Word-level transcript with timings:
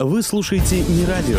Вы 0.00 0.24
слушаете 0.24 0.82
не 0.82 1.06
радио. 1.06 1.38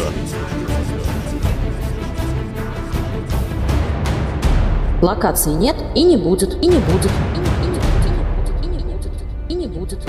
Локации 5.01 5.49
нет 5.49 5.75
и 5.93 6.03
не 6.03 6.15
будет, 6.15 6.53
и 6.63 6.67
не 6.67 6.77
будет, 6.77 7.11
и 7.35 7.37
не, 7.37 7.65
и 7.65 7.67
не 7.67 7.79
будет, 7.79 8.63
и 8.63 8.67
не 8.67 8.77
будет, 8.77 9.11
и 9.49 9.53
не 9.55 9.67
будет. 9.67 9.99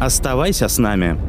Оставайся 0.00 0.68
с 0.68 0.78
нами. 0.78 1.20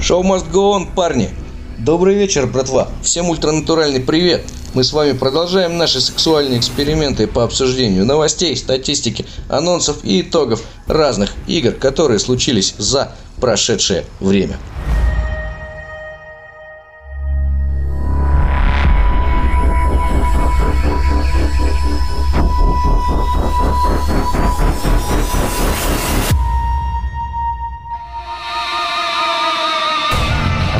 Шоу 0.00 0.24
must 0.24 0.50
go 0.50 0.76
on, 0.76 0.92
парни! 0.92 1.30
Добрый 1.78 2.16
вечер, 2.16 2.48
братва! 2.48 2.88
Всем 3.00 3.28
ультранатуральный 3.30 4.00
привет! 4.00 4.42
Мы 4.78 4.84
с 4.84 4.92
вами 4.92 5.10
продолжаем 5.10 5.76
наши 5.76 6.00
сексуальные 6.00 6.60
эксперименты 6.60 7.26
по 7.26 7.42
обсуждению 7.42 8.06
новостей, 8.06 8.56
статистики, 8.56 9.26
анонсов 9.48 10.04
и 10.04 10.20
итогов 10.20 10.62
разных 10.86 11.32
игр, 11.48 11.72
которые 11.72 12.20
случились 12.20 12.76
за 12.78 13.12
прошедшее 13.40 14.04
время. 14.20 14.56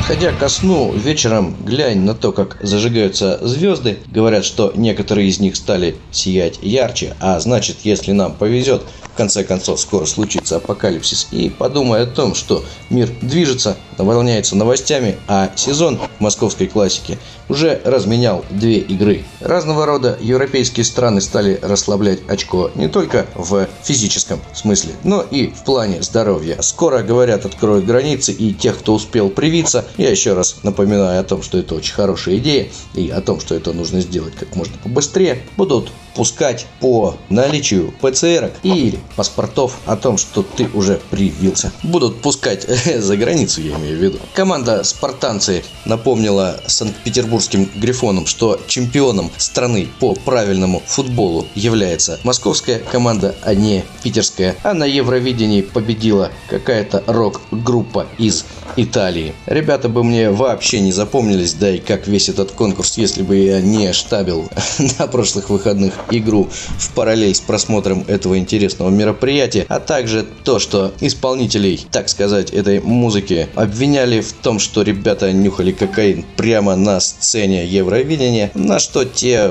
Отходя 0.08 0.32
ко 0.32 0.48
сну, 0.48 0.90
вечером 0.94 1.54
глянь 1.66 2.00
на 2.00 2.14
то, 2.14 2.32
как 2.32 2.56
зажигаются 2.62 3.46
звезды. 3.46 3.98
Говорят, 4.06 4.46
что 4.46 4.72
некоторые 4.74 5.28
из 5.28 5.38
них 5.38 5.54
стали 5.54 5.96
сиять 6.12 6.60
ярче, 6.62 7.14
а 7.20 7.38
значит, 7.40 7.80
если 7.82 8.12
нам 8.12 8.32
повезет, 8.32 8.84
в 9.12 9.16
конце 9.18 9.44
концов 9.44 9.78
скоро 9.78 10.06
случится 10.06 10.56
апокалипсис. 10.56 11.28
И 11.30 11.50
подумай 11.50 12.04
о 12.04 12.06
том, 12.06 12.34
что 12.34 12.64
мир 12.88 13.10
движется, 13.20 13.76
наполняется 13.98 14.56
новостями, 14.56 15.16
а 15.26 15.50
сезон 15.56 15.98
московской 16.18 16.66
классики 16.66 17.18
уже 17.48 17.80
разменял 17.84 18.44
две 18.50 18.78
игры. 18.78 19.24
Разного 19.40 19.86
рода 19.86 20.16
европейские 20.20 20.84
страны 20.84 21.20
стали 21.20 21.58
расслаблять 21.62 22.20
очко 22.28 22.70
не 22.74 22.88
только 22.88 23.26
в 23.34 23.68
физическом 23.82 24.40
смысле, 24.54 24.92
но 25.04 25.22
и 25.22 25.48
в 25.48 25.64
плане 25.64 26.02
здоровья. 26.02 26.60
Скоро, 26.60 27.02
говорят, 27.02 27.46
откроют 27.46 27.84
границы 27.84 28.32
и 28.32 28.52
тех, 28.52 28.78
кто 28.78 28.94
успел 28.94 29.30
привиться. 29.30 29.84
Я 29.96 30.10
еще 30.10 30.34
раз 30.34 30.56
напоминаю 30.62 31.20
о 31.20 31.24
том, 31.24 31.42
что 31.42 31.58
это 31.58 31.74
очень 31.74 31.94
хорошая 31.94 32.36
идея 32.36 32.68
и 32.94 33.10
о 33.10 33.20
том, 33.20 33.40
что 33.40 33.54
это 33.54 33.72
нужно 33.72 34.00
сделать 34.00 34.34
как 34.34 34.54
можно 34.56 34.74
побыстрее, 34.82 35.42
будут 35.56 35.90
пускать 36.18 36.66
по 36.80 37.16
наличию 37.28 37.94
ПЦР 38.00 38.50
или 38.64 38.98
паспортов 39.14 39.78
о 39.86 39.94
том, 39.94 40.18
что 40.18 40.42
ты 40.42 40.68
уже 40.74 41.00
привился. 41.10 41.70
Будут 41.84 42.20
пускать 42.20 42.66
за 42.98 43.16
границу, 43.16 43.62
я 43.62 43.76
имею 43.76 43.96
в 43.96 44.02
виду. 44.02 44.18
Команда 44.34 44.82
«Спартанцы» 44.82 45.62
напомнила 45.84 46.60
Санкт-Петербургским 46.66 47.70
Грифонам, 47.76 48.26
что 48.26 48.60
чемпионом 48.66 49.30
страны 49.36 49.88
по 50.00 50.14
правильному 50.14 50.82
футболу 50.84 51.46
является 51.54 52.18
московская 52.24 52.80
команда, 52.80 53.36
а 53.44 53.54
не 53.54 53.84
питерская. 54.02 54.56
А 54.64 54.74
на 54.74 54.86
Евровидении 54.86 55.62
победила 55.62 56.32
какая-то 56.48 57.04
рок-группа 57.06 58.08
из 58.18 58.44
Италии. 58.76 59.34
Ребята 59.46 59.88
бы 59.88 60.02
мне 60.02 60.30
вообще 60.30 60.80
не 60.80 60.92
запомнились, 60.92 61.54
да 61.54 61.70
и 61.70 61.78
как 61.78 62.06
весь 62.06 62.28
этот 62.28 62.52
конкурс, 62.52 62.98
если 62.98 63.22
бы 63.22 63.36
я 63.36 63.60
не 63.60 63.92
штабил 63.92 64.48
на 64.98 65.06
прошлых 65.06 65.50
выходных 65.50 65.94
игру 66.10 66.48
в 66.78 66.92
параллель 66.92 67.34
с 67.34 67.40
просмотром 67.40 68.04
этого 68.06 68.38
интересного 68.38 68.90
мероприятия, 68.90 69.66
а 69.68 69.80
также 69.80 70.26
то, 70.44 70.58
что 70.58 70.92
исполнителей, 71.00 71.86
так 71.90 72.08
сказать, 72.08 72.50
этой 72.50 72.80
музыки 72.80 73.48
обвиняли 73.54 74.20
в 74.20 74.32
том, 74.32 74.58
что 74.58 74.82
ребята 74.82 75.32
нюхали 75.32 75.72
кокаин 75.72 76.24
прямо 76.36 76.76
на 76.76 77.00
сцене 77.00 77.66
Евровидения, 77.66 78.50
на 78.54 78.78
что 78.78 79.04
те 79.04 79.50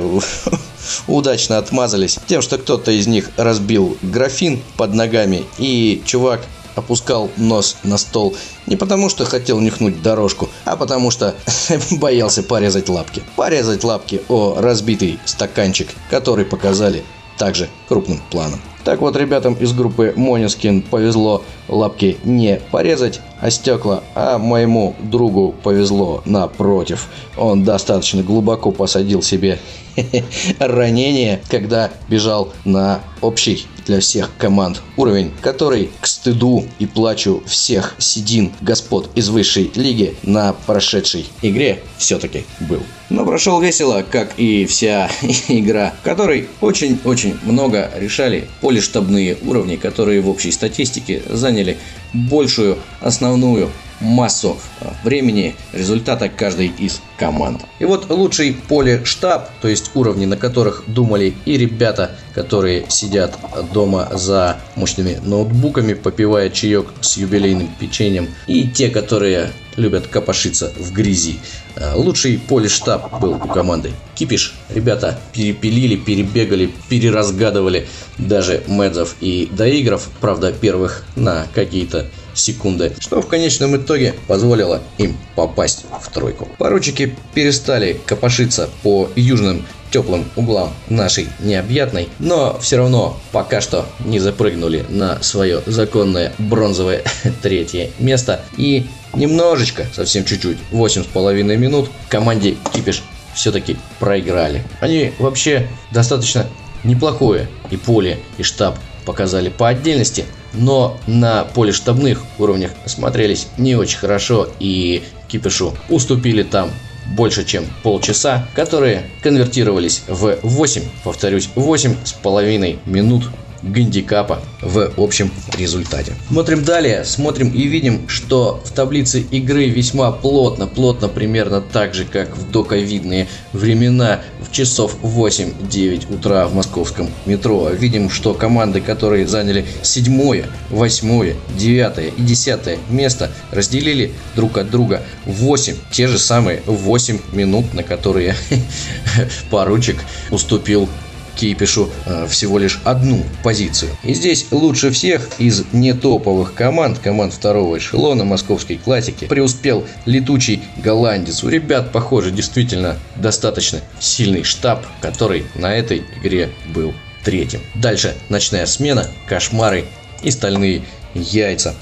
удачно 1.08 1.58
отмазались 1.58 2.18
тем, 2.28 2.42
что 2.42 2.58
кто-то 2.58 2.92
из 2.92 3.08
них 3.08 3.32
разбил 3.38 3.98
графин 4.02 4.62
под 4.78 4.94
ногами, 4.94 5.44
и 5.58 6.02
чувак 6.06 6.42
опускал 6.78 7.30
нос 7.38 7.78
на 7.84 7.98
стол 7.98 8.36
не 8.68 8.76
потому, 8.76 9.10
что 9.10 9.26
хотел 9.26 9.60
нюхнуть 9.60 10.02
дорожку, 10.02 10.50
а 10.66 10.76
потому 10.78 11.12
что 11.12 11.36
боялся 11.92 12.44
порезать 12.44 12.90
лапки. 12.90 13.24
Порезать 13.36 13.84
лапки 13.84 14.22
о 14.30 14.56
разбитый 14.60 15.20
стаканчик, 15.26 15.90
который 16.10 16.46
показали 16.46 17.04
также 17.38 17.70
крупным 17.88 18.20
планом. 18.30 18.60
Так 18.84 19.02
вот, 19.02 19.18
ребятам 19.18 19.54
из 19.56 19.74
группы 19.74 20.14
Монискин 20.16 20.82
повезло 20.82 21.44
лапки 21.68 22.18
не 22.24 22.62
порезать, 22.72 23.20
а 23.42 23.52
стекла, 23.52 24.02
а 24.16 24.38
моему 24.38 24.96
другу 25.00 25.54
повезло 25.62 26.22
напротив. 26.26 27.08
Он 27.38 27.66
достаточно 27.66 28.24
глубоко 28.24 28.72
посадил 28.72 29.22
себе 29.22 29.60
ранение, 30.60 31.42
когда 31.50 31.92
бежал 32.08 32.54
на 32.64 33.02
общий 33.20 33.68
для 33.88 34.00
всех 34.00 34.32
команд 34.38 34.82
уровень, 34.98 35.32
который 35.42 35.90
к 36.02 36.08
стыду 36.08 36.66
и 36.80 36.86
плачу 36.86 37.42
всех 37.46 37.96
седин 37.98 38.52
господ 38.62 39.10
из 39.16 39.30
высшей 39.30 39.72
лиги 39.76 40.16
на 40.24 40.54
прошедшей 40.54 41.26
игре 41.42 41.82
все-таки 41.98 42.46
был. 42.60 42.84
Но 43.10 43.26
прошел 43.26 43.62
весело, 43.62 44.06
как 44.10 44.34
и 44.38 44.66
вся 44.66 45.10
игра, 45.48 45.94
в 46.02 46.04
которой 46.04 46.48
очень-очень 46.62 47.38
много 47.44 47.90
решали 47.96 48.48
полиштабные 48.62 49.38
уровни, 49.46 49.78
которые 49.78 50.22
в 50.22 50.30
общей 50.30 50.52
статистике 50.52 51.24
заняли 51.30 51.78
большую 52.14 52.78
основную 53.02 53.70
массу 54.00 54.58
времени 55.04 55.56
результата 55.74 56.30
каждой 56.30 56.68
из 56.68 57.02
команд. 57.18 57.62
И 57.80 57.86
вот 57.86 58.10
лучший 58.10 58.54
поле 58.54 59.04
штаб, 59.06 59.50
то 59.62 59.68
есть 59.68 59.92
уровни, 59.96 60.26
на 60.26 60.38
которых 60.38 60.84
думали 60.88 61.34
и 61.46 61.58
ребята, 61.58 62.12
которые 62.34 62.86
сидят 62.90 63.38
дома 63.74 64.10
за 64.12 64.58
мощными 64.76 65.20
ноутбуками, 65.24 65.94
попивая 65.94 66.50
чаек 66.50 66.88
с 67.02 67.18
юбилейным 67.18 67.70
печеньем, 67.80 68.30
и 68.48 68.68
те, 68.68 68.90
которые 68.90 69.52
любят 69.78 70.08
копошиться 70.08 70.74
в 70.78 70.92
грязи. 70.92 71.40
А, 71.76 71.96
лучший 71.96 72.40
поле 72.40 72.68
штаб 72.68 73.20
был 73.20 73.34
у 73.34 73.48
команды. 73.48 73.92
Кипиш. 74.16 74.54
Ребята 74.70 75.20
перепилили, 75.34 75.96
перебегали, 75.96 76.72
переразгадывали 76.90 77.88
даже 78.18 78.64
медзов 78.68 79.16
и 79.22 79.48
доигров, 79.52 80.10
правда 80.20 80.52
первых 80.52 81.06
на 81.16 81.48
какие-то 81.54 82.08
секунды, 82.38 82.94
что 83.00 83.22
в 83.22 83.28
конечном 83.28 83.76
итоге 83.78 84.14
позволило 84.28 84.82
им 84.98 85.18
попасть 85.36 85.86
в 86.02 86.12
тройку. 86.12 86.48
Поручики 86.58 87.16
перестали 87.34 88.00
копошиться 88.06 88.70
по 88.84 89.10
южным 89.16 89.66
теплым 89.92 90.26
углам 90.36 90.74
нашей 90.90 91.28
необъятной, 91.40 92.10
но 92.20 92.58
все 92.60 92.78
равно 92.78 93.18
пока 93.32 93.62
что 93.62 93.86
не 94.06 94.20
запрыгнули 94.20 94.86
на 94.90 95.22
свое 95.24 95.62
законное 95.66 96.34
бронзовое 96.38 97.04
третье 97.42 97.92
место 98.00 98.42
и 98.58 98.88
немножечко, 99.14 99.86
совсем 99.94 100.26
чуть-чуть, 100.26 100.58
8,5 100.72 101.58
минут 101.58 101.90
команде 102.10 102.58
Кипиш 102.74 103.02
все-таки 103.34 103.78
проиграли. 104.00 104.64
Они 104.82 105.14
вообще 105.20 105.68
достаточно 105.92 106.48
неплохое 106.84 107.48
и 107.70 107.78
поле, 107.78 108.20
и 108.38 108.44
штаб 108.44 108.78
показали 109.08 109.48
по 109.48 109.70
отдельности, 109.70 110.26
но 110.54 111.00
на 111.08 111.46
поле 111.46 111.72
штабных 111.72 112.24
уровнях 112.38 112.72
смотрелись 112.86 113.48
не 113.58 113.76
очень 113.76 113.98
хорошо 113.98 114.50
и 114.60 115.02
Кипишу 115.30 115.74
уступили 115.90 116.44
там 116.44 116.70
больше 117.16 117.46
чем 117.46 117.66
полчаса, 117.84 118.50
которые 118.54 119.04
конвертировались 119.24 120.04
в 120.10 120.38
8, 120.44 120.82
повторюсь, 121.06 121.50
8 121.56 121.96
с 122.04 122.12
половиной 122.12 122.80
минут 122.86 123.30
гандикапа 123.64 124.40
в 124.62 124.92
общем 124.98 125.32
результате. 125.58 126.14
Смотрим 126.30 126.64
далее, 126.64 127.06
смотрим 127.06 127.50
и 127.50 127.64
видим, 127.64 128.08
что 128.08 128.62
в 128.64 128.72
таблице 128.72 129.22
игры 129.32 129.68
весьма 129.68 130.12
плотно, 130.12 130.68
плотно 130.68 131.08
примерно 131.08 131.62
так 131.62 131.94
же, 131.94 132.06
как 132.06 132.38
в 132.38 132.52
доковидные 132.52 133.28
времена 133.54 134.22
в 134.40 134.52
часов 134.52 134.98
8-9 135.02 136.14
утра 136.14 136.48
в 136.48 136.56
московском 136.56 137.10
метро. 137.26 137.70
Видим, 137.70 138.10
что 138.10 138.34
команды, 138.34 138.82
которые 138.82 139.28
заняли 139.28 139.66
7, 139.82 140.44
8, 140.70 141.34
9 141.58 142.14
и 142.18 142.22
10 142.22 142.60
место, 142.90 143.32
разделили 143.52 144.14
друг 144.36 144.58
от 144.58 144.70
друга 144.70 145.02
8, 145.26 145.76
те 145.92 146.08
же 146.08 146.18
самые 146.18 146.62
8 146.66 147.20
минут, 147.34 147.74
на 147.74 147.84
которые 147.84 148.36
поручик 149.50 149.98
уступил 150.32 150.90
Кипишу 151.38 151.90
э, 152.06 152.28
всего 152.28 152.58
лишь 152.58 152.82
одну 152.84 153.24
позицию. 153.44 153.92
И 154.04 154.14
здесь 154.14 154.48
лучше 154.52 154.92
всех 154.92 155.30
из 155.38 155.64
нетоповых 155.72 156.54
команд, 156.54 157.00
команд 157.00 157.34
второго 157.34 157.78
эшелона 157.78 158.24
московской 158.24 158.78
классики, 158.78 159.26
преуспел 159.26 159.86
летучий 160.06 160.62
голландец. 160.78 161.44
У 161.44 161.50
ребят, 161.50 161.92
похоже, 161.92 162.32
действительно 162.32 162.98
достаточно 163.16 163.80
сильный 164.00 164.44
штаб, 164.44 164.86
который 165.02 165.46
на 165.56 165.74
этой 165.74 166.04
игре 166.22 166.50
был 166.74 166.94
третьим. 167.24 167.62
Дальше 167.76 168.16
ночная 168.30 168.66
смена, 168.66 169.08
кошмары 169.28 169.86
и 170.24 170.32
стальные 170.32 170.84
яйца. 171.14 171.76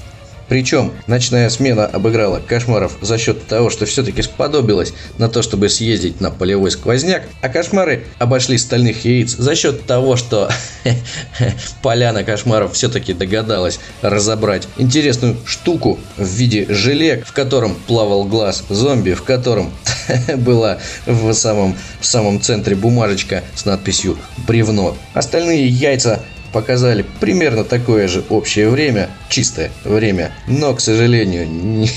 Причем 0.48 0.92
ночная 1.06 1.50
смена 1.50 1.86
обыграла 1.86 2.40
кошмаров 2.40 2.96
за 3.00 3.18
счет 3.18 3.46
того, 3.46 3.70
что 3.70 3.86
все-таки 3.86 4.22
сподобилась 4.22 4.92
на 5.18 5.28
то, 5.28 5.42
чтобы 5.42 5.68
съездить 5.68 6.20
на 6.20 6.30
полевой 6.30 6.70
сквозняк, 6.70 7.24
а 7.40 7.48
кошмары 7.48 8.04
обошли 8.18 8.58
стальных 8.58 9.04
яиц 9.04 9.36
за 9.36 9.54
счет 9.54 9.86
того, 9.86 10.16
что 10.16 10.48
поляна 11.82 12.24
кошмаров 12.24 12.74
все-таки 12.74 13.12
догадалась 13.12 13.80
разобрать 14.02 14.68
интересную 14.76 15.36
штуку 15.44 15.98
в 16.16 16.26
виде 16.26 16.66
желе, 16.68 17.24
в 17.26 17.32
котором 17.32 17.74
плавал 17.86 18.24
глаз 18.24 18.64
зомби, 18.68 19.12
в 19.12 19.22
котором 19.22 19.72
была 20.36 20.78
в 21.06 21.32
самом, 21.32 21.76
в 22.00 22.06
самом 22.06 22.40
центре 22.40 22.76
бумажечка 22.76 23.42
с 23.54 23.64
надписью 23.64 24.16
«Бревно». 24.46 24.96
Остальные 25.14 25.68
яйца 25.68 26.22
показали 26.56 27.04
примерно 27.20 27.64
такое 27.64 28.08
же 28.08 28.24
общее 28.30 28.70
время, 28.70 29.10
чистое 29.28 29.70
время, 29.84 30.32
но, 30.48 30.72
к 30.74 30.80
сожалению, 30.80 31.46
не, 31.46 31.90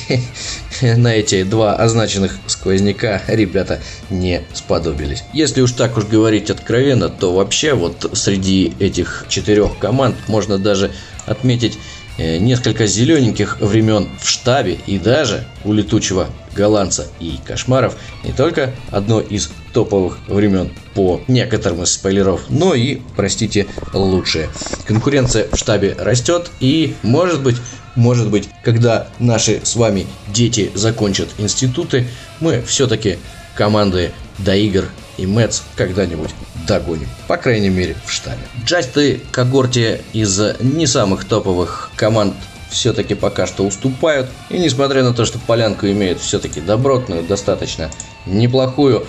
на 0.97 1.15
эти 1.15 1.43
два 1.43 1.77
означенных 1.77 2.37
сквозняка 2.45 3.21
ребята 3.27 3.79
не 4.09 4.41
сподобились. 4.53 5.23
Если 5.31 5.61
уж 5.61 5.71
так 5.71 5.95
уж 5.95 6.03
говорить 6.03 6.49
откровенно, 6.49 7.07
то 7.07 7.33
вообще 7.33 7.73
вот 7.73 8.09
среди 8.11 8.73
этих 8.79 9.27
четырех 9.29 9.79
команд 9.79 10.17
можно 10.27 10.57
даже 10.57 10.91
отметить 11.25 11.79
несколько 12.19 12.85
зелененьких 12.85 13.59
времен 13.61 14.09
в 14.21 14.29
штабе 14.29 14.77
и 14.85 14.99
даже 14.99 15.45
у 15.63 15.73
летучего 15.73 16.27
голландца 16.55 17.07
и 17.19 17.39
кошмаров 17.45 17.95
не 18.23 18.33
только 18.33 18.73
одно 18.91 19.21
из 19.21 19.49
топовых 19.73 20.19
времен 20.27 20.71
по 20.93 21.21
некоторым 21.27 21.83
из 21.83 21.91
спойлеров, 21.93 22.41
но 22.49 22.73
и, 22.73 22.99
простите, 23.15 23.67
лучшее. 23.93 24.49
Конкуренция 24.85 25.47
в 25.51 25.57
штабе 25.57 25.95
растет 25.97 26.51
и, 26.59 26.95
может 27.03 27.41
быть, 27.41 27.55
может 27.95 28.29
быть, 28.29 28.49
когда 28.63 29.07
наши 29.19 29.61
с 29.63 29.75
вами 29.75 30.07
дети 30.27 30.71
закончат 30.73 31.29
институты, 31.37 32.07
мы 32.39 32.61
все-таки 32.61 33.17
команды 33.55 34.11
до 34.37 34.55
игр 34.55 34.85
и 35.19 35.25
Мэтс 35.25 35.61
когда-нибудь 35.75 36.31
догоним. 36.67 37.07
По 37.27 37.37
крайней 37.37 37.69
мере, 37.69 37.95
в 38.05 38.11
штабе. 38.11 38.41
Джасты 38.65 39.21
когорте 39.31 40.01
из 40.13 40.39
не 40.59 40.87
самых 40.87 41.25
топовых 41.25 41.91
команд 41.95 42.35
все-таки 42.69 43.15
пока 43.15 43.47
что 43.47 43.65
уступают. 43.65 44.27
И 44.49 44.57
несмотря 44.57 45.03
на 45.03 45.13
то, 45.13 45.25
что 45.25 45.39
полянку 45.39 45.87
имеют 45.87 46.19
все-таки 46.19 46.61
добротную, 46.61 47.23
достаточно 47.23 47.89
неплохую, 48.25 49.05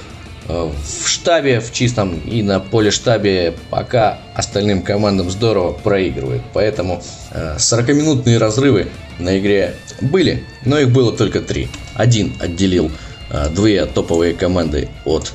э, 0.48 0.70
в 1.02 1.08
штабе, 1.08 1.60
в 1.60 1.72
чистом 1.72 2.18
и 2.20 2.42
на 2.42 2.60
поле 2.60 2.90
штабе 2.90 3.54
пока 3.70 4.18
остальным 4.34 4.82
командам 4.82 5.30
здорово 5.30 5.72
проигрывают. 5.72 6.42
Поэтому 6.52 7.02
40-минутные 7.32 8.36
э, 8.36 8.38
разрывы 8.38 8.88
на 9.18 9.38
игре 9.38 9.76
были, 10.00 10.44
но 10.64 10.78
их 10.78 10.90
было 10.90 11.12
только 11.12 11.40
три. 11.40 11.68
Один 11.94 12.32
отделил 12.40 12.90
э, 13.30 13.48
две 13.50 13.84
топовые 13.86 14.34
команды 14.34 14.88
от 15.04 15.32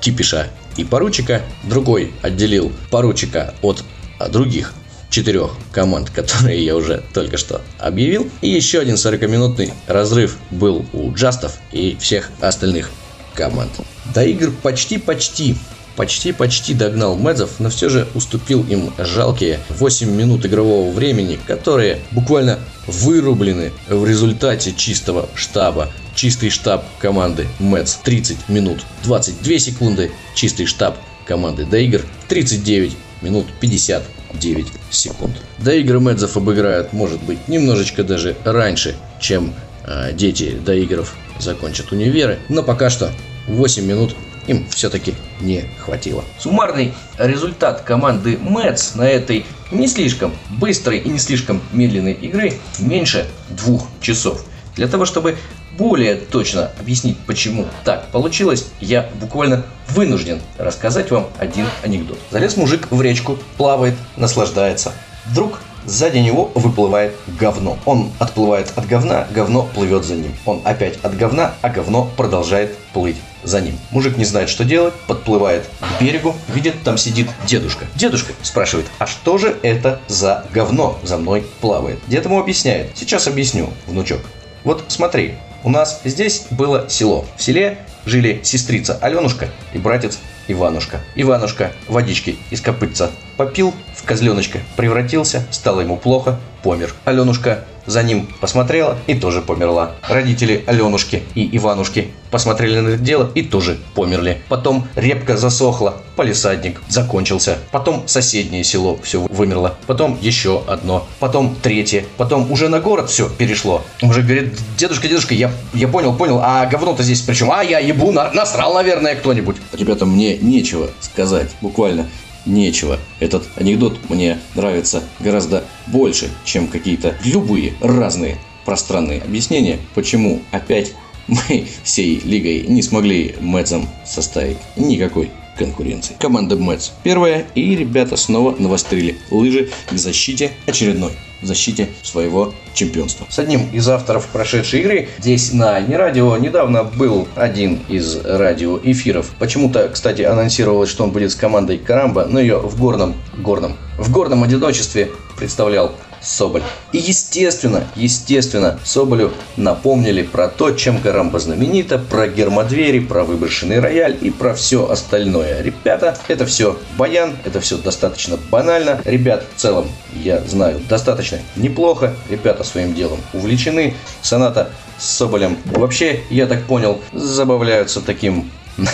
Кипиша 0.00 0.48
и 0.76 0.84
поручика, 0.84 1.42
другой 1.64 2.12
отделил 2.22 2.72
поручика 2.90 3.54
от 3.62 3.84
других 4.30 4.74
четырех 5.10 5.50
команд, 5.72 6.10
которые 6.14 6.64
я 6.64 6.76
уже 6.76 7.02
только 7.12 7.36
что 7.36 7.60
объявил. 7.78 8.30
И 8.40 8.48
еще 8.48 8.80
один 8.80 8.94
40-минутный 8.94 9.72
разрыв 9.86 10.38
был 10.50 10.86
у 10.92 11.12
Джастов 11.12 11.58
и 11.72 11.96
всех 12.00 12.30
остальных 12.40 12.90
команд. 13.34 13.72
До 14.14 14.22
игр 14.22 14.50
почти-почти 14.62 15.56
почти-почти 15.96 16.74
догнал 16.74 17.16
Медзов, 17.16 17.58
но 17.58 17.70
все 17.70 17.88
же 17.88 18.08
уступил 18.14 18.64
им 18.64 18.92
жалкие 18.98 19.60
8 19.70 20.10
минут 20.10 20.46
игрового 20.46 20.90
времени, 20.92 21.38
которые 21.46 21.98
буквально 22.10 22.58
вырублены 22.86 23.72
в 23.88 24.06
результате 24.06 24.72
чистого 24.72 25.28
штаба. 25.34 25.90
Чистый 26.14 26.50
штаб 26.50 26.84
команды 26.98 27.46
Мэтс 27.58 27.96
30 27.96 28.48
минут 28.48 28.84
22 29.04 29.58
секунды, 29.58 30.10
чистый 30.34 30.66
штаб 30.66 30.98
команды 31.24 31.64
Дейгер 31.64 32.04
39 32.28 32.96
минут 33.22 33.46
59 33.60 34.66
секунд. 34.90 35.36
Доигры 35.58 36.00
Медзов 36.00 36.36
обыграют, 36.36 36.92
может 36.92 37.22
быть, 37.22 37.46
немножечко 37.48 38.02
даже 38.02 38.36
раньше, 38.44 38.96
чем 39.20 39.54
э, 39.84 40.12
дети 40.12 40.56
доигров 40.64 41.14
закончат 41.38 41.92
универы, 41.92 42.38
но 42.48 42.62
пока 42.62 42.90
что 42.90 43.12
8 43.46 43.84
минут 43.84 44.14
им 44.46 44.66
все-таки 44.70 45.14
не 45.40 45.64
хватило. 45.78 46.24
Суммарный 46.38 46.94
результат 47.18 47.82
команды 47.82 48.38
Мэтс 48.40 48.94
на 48.94 49.02
этой 49.08 49.46
не 49.70 49.86
слишком 49.86 50.34
быстрой 50.48 50.98
и 50.98 51.08
не 51.08 51.18
слишком 51.18 51.60
медленной 51.72 52.12
игры 52.12 52.54
меньше 52.78 53.26
двух 53.48 53.86
часов. 54.00 54.44
Для 54.76 54.88
того, 54.88 55.04
чтобы 55.04 55.36
более 55.76 56.16
точно 56.16 56.70
объяснить, 56.78 57.18
почему 57.26 57.66
так 57.84 58.08
получилось, 58.08 58.66
я 58.80 59.08
буквально 59.20 59.64
вынужден 59.88 60.40
рассказать 60.58 61.10
вам 61.10 61.28
один 61.38 61.66
анекдот. 61.82 62.18
Залез 62.30 62.56
мужик 62.56 62.88
в 62.90 63.00
речку, 63.00 63.38
плавает, 63.56 63.94
наслаждается. 64.16 64.92
Вдруг 65.26 65.60
Сзади 65.86 66.18
него 66.18 66.52
выплывает 66.54 67.14
говно. 67.26 67.78
Он 67.86 68.10
отплывает 68.18 68.70
от 68.76 68.86
говна, 68.86 69.26
говно 69.30 69.62
плывет 69.74 70.04
за 70.04 70.14
ним. 70.14 70.34
Он 70.44 70.60
опять 70.64 70.98
от 71.02 71.16
говна, 71.16 71.54
а 71.62 71.70
говно 71.70 72.10
продолжает 72.16 72.76
плыть 72.92 73.16
за 73.42 73.60
ним. 73.60 73.78
Мужик 73.90 74.16
не 74.16 74.24
знает, 74.24 74.48
что 74.48 74.64
делать, 74.64 74.94
подплывает 75.06 75.64
к 75.80 76.02
берегу, 76.02 76.34
видит, 76.48 76.82
там 76.84 76.98
сидит 76.98 77.28
дедушка. 77.46 77.86
Дедушка 77.94 78.32
спрашивает, 78.42 78.86
а 78.98 79.06
что 79.06 79.38
же 79.38 79.56
это 79.62 80.00
за 80.08 80.46
говно 80.52 80.98
за 81.02 81.16
мной 81.18 81.46
плавает? 81.60 81.98
Дед 82.06 82.24
ему 82.24 82.40
объясняет. 82.40 82.90
Сейчас 82.94 83.26
объясню, 83.26 83.70
внучок. 83.86 84.20
Вот 84.64 84.84
смотри, 84.88 85.34
у 85.62 85.70
нас 85.70 86.00
здесь 86.04 86.46
было 86.50 86.88
село. 86.88 87.26
В 87.36 87.42
селе 87.42 87.78
жили 88.06 88.40
сестрица 88.42 88.98
Аленушка 89.00 89.48
и 89.72 89.78
братец 89.78 90.18
Иванушка. 90.48 91.00
Иванушка 91.14 91.72
водички 91.86 92.38
из 92.50 92.60
копытца 92.60 93.10
попил, 93.36 93.74
козленочка 94.10 94.58
превратился, 94.74 95.46
стало 95.52 95.82
ему 95.82 95.96
плохо, 95.96 96.40
помер. 96.64 96.92
Аленушка 97.04 97.64
за 97.86 98.02
ним 98.02 98.28
посмотрела 98.40 98.98
и 99.06 99.14
тоже 99.14 99.40
померла. 99.40 99.92
Родители 100.08 100.64
Аленушки 100.66 101.22
и 101.36 101.56
Иванушки 101.56 102.08
посмотрели 102.32 102.80
на 102.80 102.88
это 102.88 102.98
дело 102.98 103.30
и 103.36 103.42
тоже 103.42 103.78
померли. 103.94 104.42
Потом 104.48 104.88
репка 104.96 105.36
засохла, 105.36 106.02
полисадник 106.16 106.82
закончился. 106.88 107.58
Потом 107.70 108.08
соседнее 108.08 108.64
село 108.64 108.98
все 109.00 109.20
вымерло. 109.20 109.76
Потом 109.86 110.18
еще 110.20 110.64
одно. 110.66 111.06
Потом 111.20 111.54
третье. 111.62 112.04
Потом 112.16 112.50
уже 112.50 112.68
на 112.68 112.80
город 112.80 113.10
все 113.10 113.28
перешло. 113.28 113.84
Уже 114.02 114.22
говорит, 114.22 114.58
дедушка, 114.76 115.06
дедушка, 115.06 115.34
я, 115.34 115.52
я 115.72 115.86
понял, 115.86 116.16
понял, 116.16 116.40
а 116.42 116.66
говно-то 116.66 117.04
здесь 117.04 117.20
причем? 117.20 117.52
А, 117.52 117.62
я 117.62 117.78
ебу, 117.78 118.10
насрал, 118.10 118.74
наверное, 118.74 119.14
кто-нибудь. 119.14 119.56
Ребята, 119.72 120.04
мне 120.04 120.36
нечего 120.36 120.90
сказать, 121.00 121.50
буквально 121.60 122.08
нечего. 122.46 122.98
Этот 123.18 123.48
анекдот 123.56 123.98
мне 124.08 124.38
нравится 124.54 125.02
гораздо 125.18 125.64
больше, 125.86 126.30
чем 126.44 126.68
какие-то 126.68 127.16
любые 127.24 127.74
разные 127.80 128.38
пространные 128.64 129.20
объяснения, 129.20 129.78
почему 129.94 130.42
опять 130.50 130.92
мы 131.26 131.66
всей 131.82 132.20
лигой 132.20 132.66
не 132.66 132.82
смогли 132.82 133.34
Мэтсом 133.40 133.88
составить 134.04 134.58
никакой 134.76 135.30
конкуренции. 135.60 136.16
Команда 136.18 136.56
Мэтс 136.56 136.90
первая, 137.04 137.46
и 137.54 137.76
ребята 137.76 138.16
снова 138.16 138.56
навострили 138.58 139.18
лыжи 139.30 139.68
к 139.90 139.92
защите 139.92 140.52
очередной 140.66 141.12
защите 141.42 141.88
своего 142.02 142.52
чемпионства. 142.74 143.26
С 143.30 143.38
одним 143.38 143.68
из 143.72 143.88
авторов 143.88 144.26
прошедшей 144.26 144.80
игры 144.80 145.08
здесь 145.18 145.52
на 145.52 145.80
Нерадио 145.80 146.36
недавно 146.36 146.84
был 146.84 147.26
один 147.34 147.80
из 147.88 148.16
радиоэфиров. 148.24 149.30
Почему-то, 149.38 149.88
кстати, 149.88 150.20
анонсировалось, 150.22 150.90
что 150.90 151.04
он 151.04 151.12
будет 151.12 151.32
с 151.32 151.34
командой 151.34 151.78
Карамба, 151.78 152.26
но 152.26 152.40
ее 152.40 152.58
в 152.58 152.78
горном, 152.78 153.14
горном, 153.38 153.76
в 153.98 154.10
горном 154.12 154.42
одиночестве 154.42 155.10
представлял 155.38 155.92
Соболь. 156.20 156.62
И 156.92 156.98
естественно, 156.98 157.84
естественно, 157.96 158.78
Соболю 158.84 159.32
напомнили 159.56 160.22
про 160.22 160.48
то, 160.48 160.72
чем 160.72 161.00
Карамба 161.00 161.38
знаменита, 161.38 161.98
про 161.98 162.28
гермодвери, 162.28 163.00
про 163.00 163.24
выброшенный 163.24 163.80
рояль 163.80 164.18
и 164.20 164.30
про 164.30 164.54
все 164.54 164.88
остальное. 164.88 165.62
Ребята, 165.62 166.16
это 166.28 166.44
все 166.44 166.78
баян, 166.98 167.36
это 167.44 167.60
все 167.60 167.78
достаточно 167.78 168.38
банально. 168.50 169.00
Ребят, 169.04 169.44
в 169.54 169.58
целом, 169.58 169.88
я 170.12 170.40
знаю, 170.40 170.80
достаточно 170.88 171.38
неплохо. 171.56 172.14
Ребята 172.28 172.64
своим 172.64 172.94
делом 172.94 173.20
увлечены. 173.32 173.94
Соната 174.20 174.70
с 174.98 175.06
Соболем 175.06 175.56
вообще, 175.64 176.20
я 176.30 176.46
так 176.46 176.64
понял, 176.64 177.00
забавляются 177.12 178.00
таким 178.02 178.50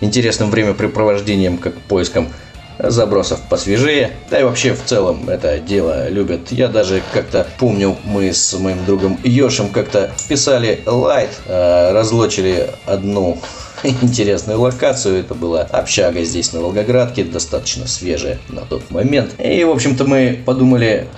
интересным 0.00 0.50
времяпрепровождением, 0.50 1.58
как 1.58 1.74
поиском 1.82 2.28
забросов 2.78 3.40
посвежее. 3.48 4.12
Да 4.30 4.40
и 4.40 4.44
вообще 4.44 4.74
в 4.74 4.84
целом 4.84 5.28
это 5.28 5.58
дело 5.58 6.08
любят. 6.08 6.52
Я 6.52 6.68
даже 6.68 7.02
как-то 7.12 7.46
помню, 7.58 7.96
мы 8.04 8.32
с 8.32 8.52
моим 8.58 8.84
другом 8.84 9.18
Йошем 9.24 9.70
как-то 9.70 10.10
писали 10.28 10.80
лайт, 10.86 11.30
э, 11.46 11.92
разлочили 11.92 12.70
одну 12.86 13.38
интересную 13.82 14.60
локацию. 14.60 15.20
Это 15.20 15.34
была 15.34 15.62
общага 15.62 16.22
здесь 16.24 16.52
на 16.52 16.60
Волгоградке, 16.60 17.24
достаточно 17.24 17.86
свежая 17.86 18.38
на 18.48 18.62
тот 18.62 18.90
момент. 18.90 19.34
И, 19.38 19.64
в 19.64 19.70
общем-то, 19.70 20.04
мы 20.04 20.42
подумали, 20.44 21.08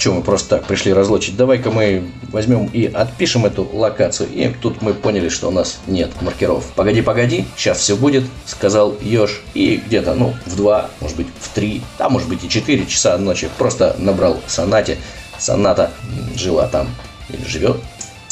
что 0.00 0.12
мы 0.12 0.22
просто 0.22 0.56
так 0.56 0.66
пришли 0.66 0.94
разлочить? 0.94 1.36
Давай-ка 1.36 1.70
мы 1.70 2.04
возьмем 2.32 2.66
и 2.72 2.86
отпишем 2.86 3.44
эту 3.44 3.68
локацию. 3.70 4.30
И 4.32 4.48
тут 4.48 4.80
мы 4.80 4.94
поняли, 4.94 5.28
что 5.28 5.48
у 5.48 5.50
нас 5.50 5.78
нет 5.86 6.10
маркеров. 6.22 6.64
Погоди, 6.74 7.02
погоди, 7.02 7.44
сейчас 7.54 7.80
все 7.80 7.96
будет, 7.96 8.24
сказал 8.46 8.96
Ёж. 9.02 9.42
И 9.52 9.76
где-то, 9.86 10.14
ну, 10.14 10.34
в 10.46 10.56
два, 10.56 10.88
может 11.00 11.18
быть, 11.18 11.26
в 11.38 11.54
три, 11.54 11.82
а 11.98 12.08
может 12.08 12.28
быть 12.28 12.42
и 12.42 12.48
четыре 12.48 12.86
часа 12.86 13.18
ночи 13.18 13.50
просто 13.58 13.94
набрал 13.98 14.38
сонате. 14.46 14.96
Соната 15.38 15.90
жила 16.34 16.66
там 16.66 16.88
или 17.28 17.44
живет 17.46 17.76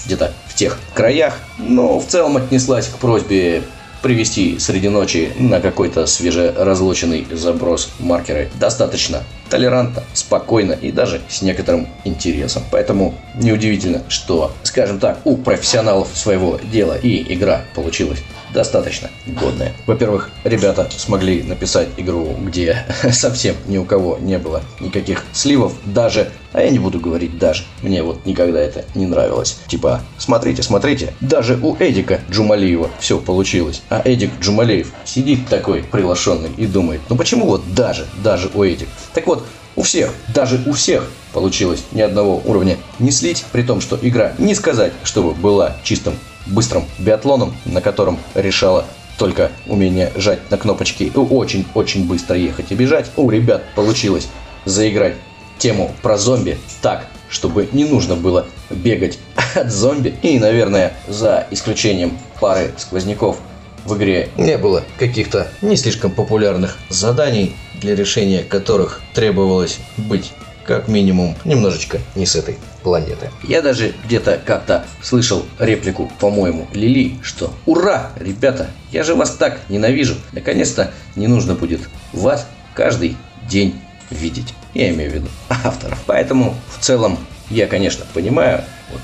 где-то 0.07 0.33
в 0.47 0.55
тех 0.55 0.79
краях, 0.95 1.39
но 1.59 2.01
в 2.01 2.07
целом 2.07 2.39
отнеслась 2.39 2.89
к 2.89 2.97
просьбе 2.97 3.63
привести 4.02 4.59
среди 4.59 4.88
ночи 4.88 5.33
на 5.38 5.61
какой-то 5.61 6.07
свежеразлоченный 6.07 7.26
заброс 7.31 7.90
маркеры 7.99 8.50
достаточно 8.59 9.23
толерантно, 9.50 10.05
спокойно 10.12 10.73
и 10.73 10.93
даже 10.93 11.21
с 11.28 11.43
некоторым 11.43 11.88
интересом. 12.05 12.62
Поэтому 12.71 13.14
неудивительно, 13.35 14.02
что, 14.09 14.52
скажем 14.62 14.99
так, 14.99 15.21
у 15.25 15.37
профессионалов 15.37 16.09
своего 16.14 16.59
дела 16.71 16.97
и 16.97 17.35
игра 17.35 17.62
получилась 17.75 18.23
достаточно 18.52 19.11
годная. 19.26 19.73
Во-первых, 19.87 20.31
ребята 20.45 20.88
смогли 20.97 21.43
написать 21.43 21.88
игру, 21.97 22.35
где 22.40 22.85
совсем 23.12 23.57
ни 23.67 23.78
у 23.78 23.85
кого 23.85 24.19
не 24.21 24.38
было 24.38 24.62
никаких 24.81 25.25
сливов, 25.33 25.75
даже, 25.85 26.31
а 26.52 26.62
я 26.62 26.71
не 26.71 26.78
буду 26.78 27.00
говорить 27.00 27.38
даже, 27.38 27.64
мне 27.83 28.02
вот 28.02 28.25
никогда 28.26 28.61
это 28.61 28.85
не 28.95 29.07
нравилось. 29.07 29.59
Типа, 29.69 30.00
смотрите, 30.19 30.62
смотрите, 30.62 31.14
даже 31.21 31.59
у 31.62 31.76
Эдика 31.78 32.21
Джумалиева 32.31 32.90
все 32.99 33.19
получилось. 33.19 33.83
А 33.88 34.02
Эдик 34.05 34.31
Джумалеев 34.40 34.93
сидит 35.05 35.47
такой 35.49 35.83
приглашенный 35.83 36.50
и 36.57 36.67
думает, 36.67 37.00
ну 37.09 37.17
почему 37.17 37.47
вот 37.47 37.62
даже, 37.75 38.07
даже 38.23 38.50
у 38.55 38.62
Эдик? 38.62 38.88
Так 39.14 39.26
вот, 39.26 39.45
у 39.78 39.83
всех, 39.83 40.12
даже 40.35 40.61
у 40.67 40.73
всех 40.73 41.09
получилось 41.33 41.85
ни 41.93 42.00
одного 42.00 42.43
уровня 42.45 42.78
не 42.99 43.12
слить, 43.12 43.45
при 43.52 43.62
том, 43.62 43.81
что 43.81 43.97
игра 44.02 44.33
не 44.38 44.57
сказать, 44.57 44.93
чтобы 45.05 45.35
была 45.35 45.76
чистым 45.85 46.14
быстрым 46.49 46.85
биатлоном, 46.99 47.55
на 47.64 47.81
котором 47.81 48.19
решала 48.35 48.85
только 49.19 49.50
умение 49.67 50.12
жать 50.17 50.50
на 50.50 50.57
кнопочки 50.57 51.05
и 51.05 51.19
очень-очень 51.19 52.07
быстро 52.07 52.37
ехать 52.37 52.71
и 52.71 52.75
бежать. 52.75 53.11
У 53.17 53.28
ребят 53.31 53.62
получилось 53.75 54.28
заиграть 54.64 55.17
тему 55.59 55.93
про 56.02 56.17
зомби 56.17 56.59
так, 56.81 57.07
чтобы 57.28 57.69
не 57.73 57.85
нужно 57.85 58.14
было 58.14 58.47
бегать 58.71 59.19
от 59.55 59.71
зомби. 59.71 60.14
И, 60.23 60.38
наверное, 60.38 60.95
за 61.09 61.47
исключением 61.50 62.19
пары 62.40 62.73
сквозняков 62.76 63.38
в 63.85 63.97
игре 63.97 64.31
не 64.37 64.57
было 64.59 64.85
каких-то 64.99 65.49
не 65.62 65.76
слишком 65.76 66.12
популярных 66.12 66.78
заданий, 66.88 67.57
для 67.81 67.95
решения 67.95 68.43
которых 68.43 69.00
требовалось 69.14 69.78
быть 69.97 70.33
как 70.69 70.87
минимум, 70.87 71.35
немножечко 71.47 71.99
не 72.15 72.27
с 72.27 72.37
этой 72.37 72.59
планеты. 72.83 73.31
Я 73.43 73.63
даже 73.63 73.95
где-то 74.05 74.39
как-то 74.45 74.85
слышал 75.03 75.47
реплику, 75.59 76.13
по-моему, 76.21 76.69
Лили, 76.75 77.19
что 77.23 77.55
«Ура, 77.65 78.11
ребята, 78.17 78.69
я 78.93 79.03
же 79.03 79.15
вас 79.15 79.31
так 79.31 79.61
ненавижу! 79.71 80.17
Наконец-то 80.33 80.91
не 81.17 81.27
нужно 81.27 81.55
будет 81.55 81.81
вас 82.13 82.47
каждый 82.75 83.17
день 83.49 83.81
видеть». 84.11 84.53
Я 84.75 84.91
имею 84.91 85.11
в 85.11 85.15
виду 85.15 85.29
авторов. 85.49 86.03
Поэтому 86.05 86.55
в 86.77 86.85
целом 86.85 87.19
я, 87.49 87.67
конечно, 87.67 88.05
понимаю, 88.13 88.63
вот 88.93 89.01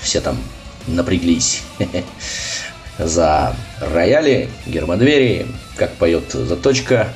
все 0.00 0.20
там 0.20 0.38
напряглись 0.86 1.62
за 2.96 3.56
рояли, 3.80 4.50
гермодвери, 4.66 5.48
как 5.76 5.94
поет 5.94 6.30
заточка, 6.30 7.08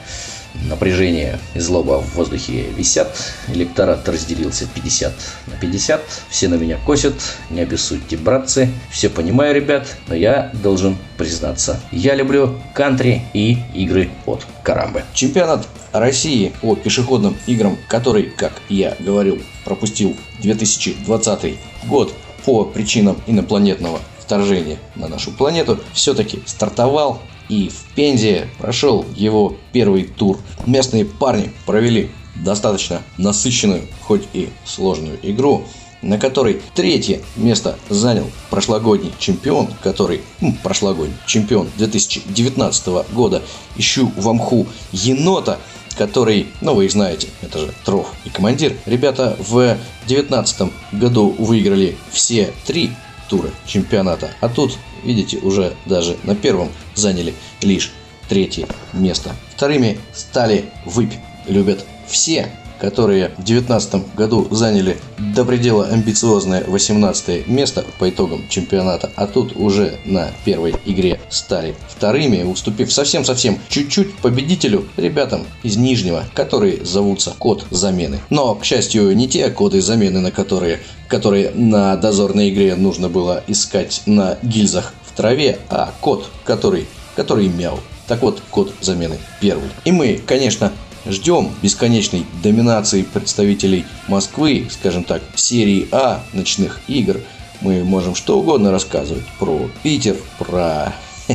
Напряжение 0.55 1.39
и 1.55 1.61
злоба 1.61 2.01
в 2.01 2.15
воздухе 2.15 2.67
висят. 2.77 3.17
Электорат 3.49 4.09
разделился 4.09 4.67
50 4.75 5.13
на 5.47 5.57
50. 5.57 6.03
Все 6.29 6.49
на 6.49 6.55
меня 6.55 6.79
косят. 6.85 7.15
Не 7.51 7.63
обессудьте, 7.63 8.17
братцы. 8.17 8.71
Все 8.91 9.09
понимаю, 9.09 9.55
ребят, 9.55 9.97
но 10.09 10.15
я 10.15 10.51
должен 10.63 10.97
признаться. 11.17 11.81
Я 11.91 12.15
люблю 12.15 12.61
кантри 12.75 13.23
и 13.33 13.59
игры 13.75 14.11
от 14.27 14.47
Карамбы. 14.63 15.05
Чемпионат 15.15 15.67
России 15.93 16.53
по 16.61 16.77
пешеходным 16.77 17.37
играм, 17.47 17.79
который, 17.89 18.25
как 18.25 18.53
я 18.69 18.97
говорил, 18.99 19.43
пропустил 19.65 20.17
2020 20.41 21.57
год 21.85 22.13
по 22.45 22.65
причинам 22.65 23.21
инопланетного 23.27 24.01
вторжения 24.19 24.79
на 24.95 25.09
нашу 25.09 25.31
планету, 25.31 25.79
все-таки 25.93 26.43
стартовал 26.47 27.21
и 27.53 27.69
в 27.69 27.95
Пензе 27.95 28.49
прошел 28.59 29.05
его 29.15 29.57
первый 29.73 30.05
тур. 30.05 30.39
Местные 30.67 31.05
парни 31.05 31.53
провели 31.67 32.11
достаточно 32.35 33.03
насыщенную, 33.19 33.83
хоть 34.01 34.23
и 34.33 34.49
сложную 34.65 35.19
игру, 35.23 35.65
на 36.01 36.17
которой 36.17 36.63
третье 36.75 37.21
место 37.37 37.79
занял 37.91 38.25
прошлогодний 38.49 39.13
чемпион, 39.19 39.69
который 39.83 40.23
м, 40.41 40.55
прошлогодний 40.63 41.15
чемпион 41.27 41.69
2019 41.77 43.05
года, 43.13 43.43
ищу 43.77 44.11
в 44.17 44.31
Амху 44.31 44.67
енота, 44.93 45.59
который, 45.99 46.47
ну 46.63 46.73
вы 46.75 46.87
их 46.87 46.93
знаете, 46.93 47.29
это 47.43 47.59
же 47.59 47.75
Троф 47.85 48.07
и 48.25 48.31
командир. 48.31 48.75
Ребята 48.87 49.37
в 49.39 49.77
2019 50.07 50.73
году 50.93 51.35
выиграли 51.39 51.99
все 52.11 52.51
три 52.65 52.93
тура 53.29 53.51
чемпионата, 53.67 54.31
а 54.41 54.49
тут 54.49 54.79
видите, 55.05 55.39
уже 55.39 55.75
даже 55.87 56.17
на 56.25 56.35
первом 56.35 56.71
заняли 56.95 57.35
лишь 57.61 57.93
третье 58.29 58.67
место. 58.93 59.35
Вторыми 59.55 59.99
стали 60.15 60.67
выпь. 60.85 61.15
Любят 61.49 61.85
все 62.07 62.51
которые 62.83 63.29
в 63.29 63.45
2019 63.45 64.17
году 64.17 64.49
заняли 64.51 64.99
до 65.17 65.45
предела 65.45 65.87
амбициозное 65.87 66.65
18 66.67 67.47
место 67.47 67.85
по 68.01 68.11
итогам 68.11 68.45
чемпионата, 68.49 69.09
а 69.15 69.29
тут 69.29 69.55
уже 69.55 70.01
на 70.05 70.33
первой 70.45 70.75
игре 70.85 71.21
стали 71.31 71.77
вторыми, 71.89 72.43
уступив 72.43 72.93
совсем-совсем 72.93 73.61
чуть-чуть 73.69 74.17
победителю 74.17 74.89
ребятам 74.97 75.47
из 75.63 75.77
Нижнего, 75.77 76.25
которые 76.35 76.85
зовутся 76.85 77.33
код 77.39 77.67
замены. 77.71 78.19
Но, 78.31 78.53
к 78.57 78.65
счастью, 78.65 79.17
не 79.17 79.29
те 79.29 79.49
коды 79.51 79.81
замены, 79.81 80.19
на 80.19 80.33
которые, 80.33 80.81
которые 81.07 81.53
на 81.55 81.95
дозорной 81.95 82.49
игре 82.49 82.75
нужно 82.75 83.09
было 83.09 83.45
искать 83.47 84.03
на 84.07 84.39
гильзах 84.43 84.93
в 85.09 85.17
траве, 85.17 85.61
а 85.71 85.95
код, 86.01 86.27
который, 86.43 86.89
который 87.15 87.47
мяу. 87.47 87.79
Так 88.09 88.23
вот, 88.23 88.43
код 88.51 88.75
замены 88.81 89.19
первый. 89.41 89.69
И 89.85 89.93
мы, 89.93 90.21
конечно, 90.27 90.73
Ждем 91.05 91.51
бесконечной 91.63 92.25
доминации 92.43 93.03
представителей 93.03 93.85
Москвы, 94.07 94.69
скажем 94.71 95.03
так, 95.03 95.23
серии 95.35 95.89
А 95.91 96.23
ночных 96.33 96.81
игр. 96.87 97.21
Мы 97.61 97.83
можем 97.83 98.15
что 98.15 98.39
угодно 98.39 98.71
рассказывать 98.71 99.25
про 99.39 99.69
Питер, 99.83 100.17
про 100.39 100.95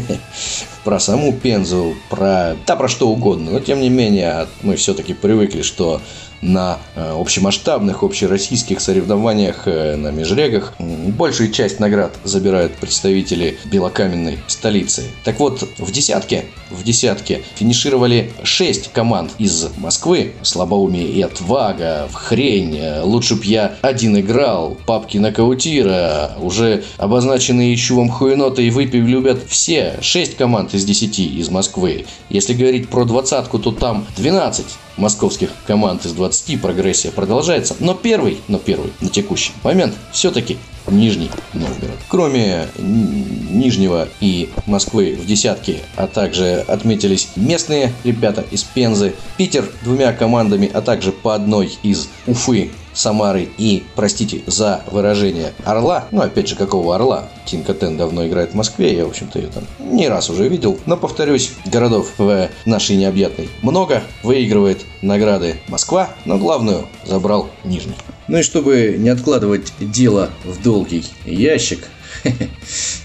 про 0.88 1.02
саму 1.02 1.34
Пензу, 1.34 1.98
про 2.08 2.56
да 2.66 2.78
про 2.78 2.88
что 2.88 3.10
угодно. 3.10 3.52
Но 3.52 3.60
тем 3.60 3.82
не 3.82 3.90
менее 3.90 4.48
мы 4.62 4.78
все-таки 4.78 5.14
привыкли, 5.14 5.62
что 5.62 6.00
на 6.42 6.78
э, 6.96 7.14
общемасштабных, 7.20 8.04
общероссийских 8.04 8.80
соревнованиях 8.80 9.64
э, 9.66 9.96
на 9.96 10.12
межрегах 10.12 10.74
большую 10.80 11.52
часть 11.52 11.80
наград 11.80 12.14
забирают 12.24 12.74
представители 12.74 13.58
белокаменной 13.66 14.40
столицы. 14.48 15.04
Так 15.24 15.40
вот, 15.40 15.68
в 15.78 15.92
десятке, 15.92 16.46
в 16.70 16.84
десятке 16.84 17.42
финишировали 17.56 18.32
6 18.44 18.92
команд 18.92 19.32
из 19.40 19.68
Москвы. 19.78 20.34
Слабоумие 20.42 21.08
и 21.08 21.22
отвага, 21.22 22.08
в 22.12 22.14
хрень, 22.14 22.78
э, 22.78 23.02
лучше 23.02 23.36
б 23.36 23.42
я 23.44 23.76
один 23.82 24.20
играл, 24.20 24.78
папки 24.86 25.18
на 25.18 25.32
Каутира, 25.32 26.34
уже 26.40 26.84
обозначенные 26.98 27.76
чувом 27.76 28.10
хуеноты 28.10 28.66
и 28.68 28.70
выпив 28.70 29.06
любят 29.06 29.40
все. 29.48 29.98
6 30.02 30.38
команд 30.38 30.74
из 30.78 30.86
10 30.86 31.20
из 31.20 31.50
Москвы. 31.50 32.06
Если 32.30 32.54
говорить 32.54 32.90
про 32.90 33.06
двадцатку, 33.06 33.60
то 33.60 33.72
там 33.72 34.06
12 34.16 34.66
московских 34.98 35.50
команд 35.66 36.06
из 36.06 36.14
20 36.14 36.62
прогрессия 36.62 37.12
продолжается. 37.12 37.76
Но 37.80 37.94
первый, 37.94 38.40
но 38.48 38.58
первый 38.58 38.94
на 39.02 39.10
текущий 39.10 39.52
момент 39.64 39.94
все-таки 40.12 40.58
Нижний 40.88 41.30
Новгород. 41.54 41.98
Кроме 42.08 42.68
Нижнего 42.78 44.08
и 44.22 44.50
Москвы 44.66 45.18
в 45.22 45.26
десятке, 45.26 45.80
а 45.98 46.08
также 46.08 46.64
отметились 46.68 47.30
местные 47.36 47.94
ребята 48.04 48.46
из 48.52 48.64
Пензы, 48.64 49.14
Питер 49.38 49.70
двумя 49.84 50.14
командами, 50.14 50.70
а 50.74 50.82
также 50.82 51.12
по 51.12 51.36
одной 51.36 51.78
из 51.84 52.08
Уфы 52.26 52.72
Самары 52.98 53.48
и, 53.60 53.84
простите 53.96 54.42
за 54.48 54.82
выражение, 54.90 55.54
Орла. 55.64 56.08
Ну, 56.10 56.22
опять 56.22 56.48
же, 56.48 56.56
какого 56.56 56.96
Орла? 56.96 57.30
Тинка 57.46 57.76
Тен 57.76 57.96
давно 57.96 58.26
играет 58.26 58.54
в 58.54 58.56
Москве, 58.56 58.96
я, 58.98 59.06
в 59.06 59.10
общем-то, 59.10 59.38
ее 59.38 59.50
там 59.50 59.66
не 59.80 60.10
раз 60.10 60.32
уже 60.32 60.48
видел. 60.48 60.80
Но, 60.88 60.98
повторюсь, 60.98 61.52
городов 61.68 62.14
в 62.18 62.50
нашей 62.66 62.96
необъятной 62.96 63.50
много. 63.62 64.02
Выигрывает 64.24 64.82
награды 65.04 65.58
Москва, 65.68 66.10
но 66.26 66.40
главную 66.40 66.88
забрал 67.06 67.52
Нижний. 67.64 67.94
Ну 68.28 68.40
и 68.40 68.42
чтобы 68.42 68.96
не 68.98 69.10
откладывать 69.10 69.72
дело 69.80 70.32
в 70.44 70.64
долгий 70.64 71.06
ящик, 71.24 71.88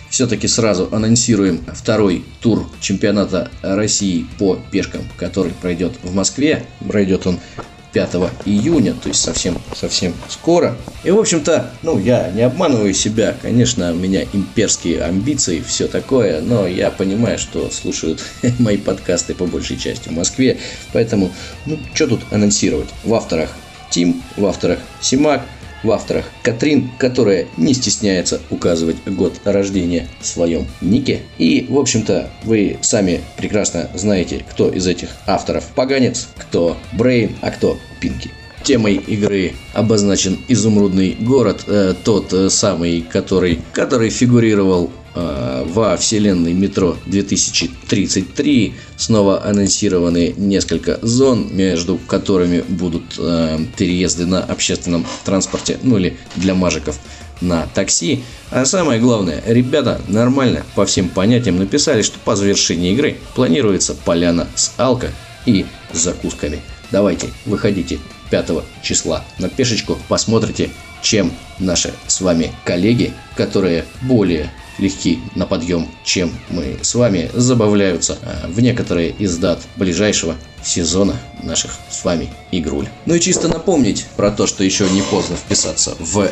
все-таки 0.08 0.48
сразу 0.48 0.88
анонсируем 0.90 1.64
второй 1.74 2.24
тур 2.40 2.66
чемпионата 2.80 3.50
России 3.62 4.26
по 4.38 4.58
пешкам, 4.70 5.02
который 5.16 5.52
пройдет 5.52 5.92
в 6.02 6.14
Москве. 6.14 6.64
Пройдет 6.86 7.26
он 7.26 7.40
5 7.92 8.14
июня, 8.46 8.94
то 8.94 9.08
есть 9.08 9.20
совсем, 9.20 9.58
совсем 9.74 10.14
скоро. 10.28 10.76
И, 11.04 11.10
в 11.10 11.18
общем-то, 11.18 11.70
ну, 11.82 11.98
я 11.98 12.30
не 12.30 12.42
обманываю 12.42 12.94
себя, 12.94 13.36
конечно, 13.40 13.92
у 13.92 13.96
меня 13.96 14.24
имперские 14.32 15.02
амбиции, 15.02 15.62
все 15.66 15.88
такое, 15.88 16.40
но 16.40 16.66
я 16.66 16.90
понимаю, 16.90 17.38
что 17.38 17.70
слушают 17.70 18.22
мои 18.58 18.76
подкасты 18.76 19.34
по 19.34 19.46
большей 19.46 19.76
части 19.76 20.08
в 20.08 20.12
Москве, 20.12 20.58
поэтому, 20.92 21.32
ну, 21.66 21.78
что 21.94 22.06
тут 22.06 22.20
анонсировать? 22.30 22.88
В 23.04 23.14
авторах 23.14 23.50
Тим, 23.90 24.22
в 24.36 24.46
авторах 24.46 24.78
Симак, 25.00 25.42
в 25.82 25.90
авторах 25.90 26.26
Катрин, 26.42 26.90
которая 26.98 27.46
не 27.56 27.74
стесняется 27.74 28.40
указывать 28.50 28.96
год 29.06 29.40
рождения 29.44 30.08
в 30.20 30.26
своем 30.26 30.66
нике. 30.80 31.22
И, 31.38 31.66
в 31.68 31.78
общем-то, 31.78 32.30
вы 32.44 32.78
сами 32.82 33.20
прекрасно 33.36 33.90
знаете, 33.94 34.44
кто 34.48 34.68
из 34.68 34.86
этих 34.86 35.10
авторов 35.26 35.64
поганец, 35.74 36.28
кто 36.36 36.76
Брейн, 36.92 37.36
а 37.40 37.50
кто 37.50 37.78
Пинки. 38.00 38.30
Темой 38.62 38.94
игры 38.94 39.54
обозначен 39.74 40.38
изумрудный 40.46 41.16
город, 41.18 41.64
э, 41.66 41.94
тот 42.04 42.32
э, 42.32 42.48
самый, 42.48 43.02
который, 43.02 43.60
который 43.72 44.10
фигурировал 44.10 44.92
во 45.14 45.96
вселенной 45.96 46.54
метро 46.54 46.96
2033 47.06 48.74
снова 48.96 49.44
анонсированы 49.44 50.34
несколько 50.36 50.98
зон, 51.02 51.48
между 51.54 51.98
которыми 51.98 52.62
будут 52.62 53.18
э, 53.18 53.58
переезды 53.76 54.26
на 54.26 54.42
общественном 54.42 55.06
транспорте, 55.24 55.78
ну 55.82 55.98
или 55.98 56.16
для 56.36 56.54
мажиков 56.54 56.98
на 57.42 57.66
такси. 57.74 58.22
А 58.50 58.64
самое 58.64 59.00
главное, 59.00 59.42
ребята 59.46 60.00
нормально 60.08 60.64
по 60.74 60.86
всем 60.86 61.08
понятиям 61.08 61.58
написали, 61.58 62.02
что 62.02 62.18
по 62.18 62.36
завершении 62.36 62.92
игры 62.92 63.16
планируется 63.34 63.94
поляна 63.94 64.48
с 64.54 64.72
алко 64.78 65.10
и 65.44 65.66
закусками. 65.92 66.60
Давайте, 66.90 67.30
выходите 67.46 67.98
5 68.30 68.50
числа 68.82 69.24
на 69.38 69.48
пешечку, 69.48 69.98
посмотрите, 70.08 70.70
чем 71.02 71.32
наши 71.58 71.92
с 72.06 72.20
вами 72.20 72.52
коллеги, 72.64 73.12
которые 73.36 73.84
более 74.02 74.50
легки 74.78 75.20
на 75.34 75.46
подъем, 75.46 75.88
чем 76.04 76.32
мы 76.48 76.78
с 76.82 76.94
вами, 76.94 77.30
забавляются 77.32 78.18
а, 78.22 78.48
в 78.48 78.60
некоторые 78.60 79.10
из 79.10 79.36
дат 79.38 79.60
ближайшего 79.76 80.36
сезона 80.64 81.20
наших 81.42 81.72
с 81.90 82.04
вами 82.04 82.30
игруль. 82.50 82.88
Ну 83.06 83.14
и 83.14 83.20
чисто 83.20 83.48
напомнить 83.48 84.06
про 84.16 84.30
то, 84.30 84.46
что 84.46 84.64
еще 84.64 84.88
не 84.90 85.02
поздно 85.02 85.36
вписаться 85.36 85.96
в 85.98 86.28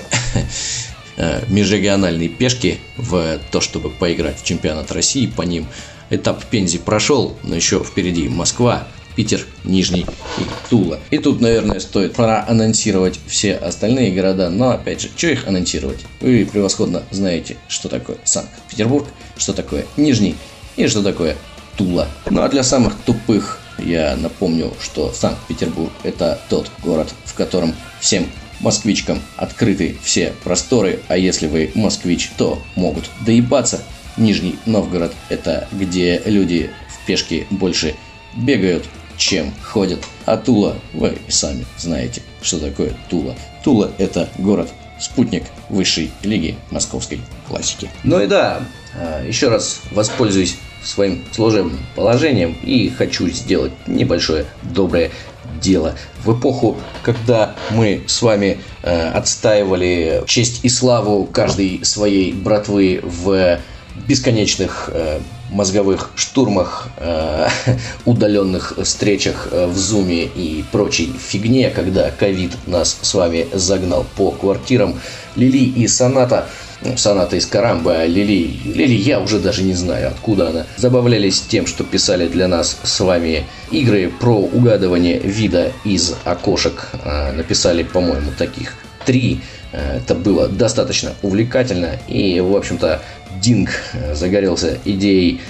э, 1.16 1.44
межрегиональные 1.48 2.28
пешки, 2.28 2.78
в 2.96 3.38
то, 3.50 3.60
чтобы 3.60 3.90
поиграть 3.90 4.40
в 4.40 4.44
чемпионат 4.44 4.92
России 4.92 5.26
по 5.26 5.42
ним. 5.42 5.66
Этап 6.10 6.44
Пензи 6.44 6.78
прошел, 6.78 7.36
но 7.44 7.54
еще 7.54 7.84
впереди 7.84 8.28
Москва, 8.28 8.88
Питер, 9.20 9.44
Нижний 9.64 10.06
и 10.38 10.42
Тула. 10.70 10.98
И 11.10 11.18
тут, 11.18 11.42
наверное, 11.42 11.78
стоит 11.78 12.14
проанонсировать 12.14 13.20
все 13.26 13.54
остальные 13.54 14.12
города, 14.12 14.48
но 14.48 14.70
опять 14.70 15.02
же, 15.02 15.10
что 15.14 15.28
их 15.28 15.46
анонсировать? 15.46 15.98
Вы 16.22 16.48
превосходно 16.50 17.02
знаете, 17.10 17.58
что 17.68 17.90
такое 17.90 18.16
Санкт-Петербург, 18.24 19.06
что 19.36 19.52
такое 19.52 19.84
Нижний 19.98 20.36
и 20.76 20.86
что 20.86 21.02
такое 21.02 21.36
Тула. 21.76 22.08
Ну 22.30 22.40
а 22.40 22.48
для 22.48 22.62
самых 22.62 22.94
тупых 23.04 23.60
я 23.76 24.16
напомню, 24.16 24.72
что 24.80 25.12
Санкт-Петербург 25.12 25.92
это 26.02 26.40
тот 26.48 26.70
город, 26.82 27.12
в 27.26 27.34
котором 27.34 27.74
всем 28.00 28.26
москвичкам 28.60 29.20
открыты 29.36 29.98
все 30.02 30.32
просторы, 30.42 31.00
а 31.08 31.18
если 31.18 31.46
вы 31.46 31.72
москвич, 31.74 32.30
то 32.38 32.62
могут 32.74 33.10
доебаться. 33.26 33.82
Нижний 34.16 34.58
Новгород– 34.64 35.12
это 35.28 35.68
где 35.72 36.22
люди 36.24 36.70
в 36.88 37.06
пешке 37.06 37.46
больше 37.50 37.94
бегают, 38.34 38.86
чем 39.20 39.52
ходят. 39.62 40.00
А 40.24 40.36
Тула, 40.36 40.76
вы 40.92 41.16
сами 41.28 41.64
знаете, 41.78 42.22
что 42.42 42.58
такое 42.58 42.94
Тула. 43.08 43.36
Тула– 43.62 43.92
это 43.98 44.28
город 44.38 44.70
спутник 44.98 45.44
высшей 45.68 46.10
лиги 46.22 46.56
московской 46.70 47.20
классики. 47.46 47.90
Ну 48.02 48.20
и 48.20 48.26
да, 48.26 48.62
а, 48.94 49.24
еще 49.24 49.48
раз 49.48 49.80
воспользуюсь 49.92 50.56
своим 50.82 51.22
служебным 51.32 51.78
положением 51.94 52.56
и 52.62 52.88
хочу 52.88 53.28
сделать 53.28 53.72
небольшое 53.86 54.46
доброе 54.62 55.10
дело. 55.60 55.94
В 56.24 56.38
эпоху, 56.38 56.78
когда 57.02 57.54
мы 57.70 58.02
с 58.06 58.22
вами 58.22 58.58
э, 58.82 59.10
отстаивали 59.10 60.22
честь 60.26 60.60
и 60.62 60.70
славу 60.70 61.26
каждой 61.26 61.84
своей 61.84 62.32
братвы 62.32 63.00
в 63.02 63.60
бесконечных 64.08 64.90
э, 64.92 65.20
мозговых 65.50 66.10
штурмах, 66.14 66.88
э, 66.96 67.48
удаленных 68.04 68.74
встречах 68.82 69.48
э, 69.50 69.66
в 69.66 69.76
зуме 69.76 70.24
и 70.24 70.64
прочей 70.72 71.12
фигне, 71.18 71.70
когда 71.70 72.10
ковид 72.10 72.52
нас 72.66 72.98
с 73.02 73.14
вами 73.14 73.48
загнал 73.52 74.06
по 74.16 74.30
квартирам, 74.30 75.00
Лили 75.36 75.64
и 75.64 75.86
Соната 75.86 76.46
ну, 76.82 76.96
Соната 76.96 77.36
из 77.36 77.44
Карамба, 77.44 78.06
Лили, 78.06 78.58
Лили, 78.64 78.94
я 78.94 79.20
уже 79.20 79.38
даже 79.38 79.62
не 79.62 79.74
знаю, 79.74 80.08
откуда 80.08 80.48
она, 80.48 80.66
забавлялись 80.78 81.42
тем, 81.42 81.66
что 81.66 81.84
писали 81.84 82.26
для 82.26 82.48
нас 82.48 82.78
с 82.82 83.00
вами 83.00 83.44
игры 83.70 84.10
про 84.18 84.34
угадывание 84.34 85.18
вида 85.18 85.72
из 85.84 86.14
окошек. 86.24 86.88
Э, 87.04 87.32
написали, 87.32 87.82
по-моему, 87.82 88.30
таких 88.38 88.76
три. 89.04 89.42
Э, 89.72 89.98
это 89.98 90.14
было 90.14 90.48
достаточно 90.48 91.12
увлекательно. 91.20 91.98
И, 92.08 92.40
в 92.40 92.56
общем-то, 92.56 93.02
Динг 93.40 93.70
загорелся 94.14 94.78
идеей 94.84 95.40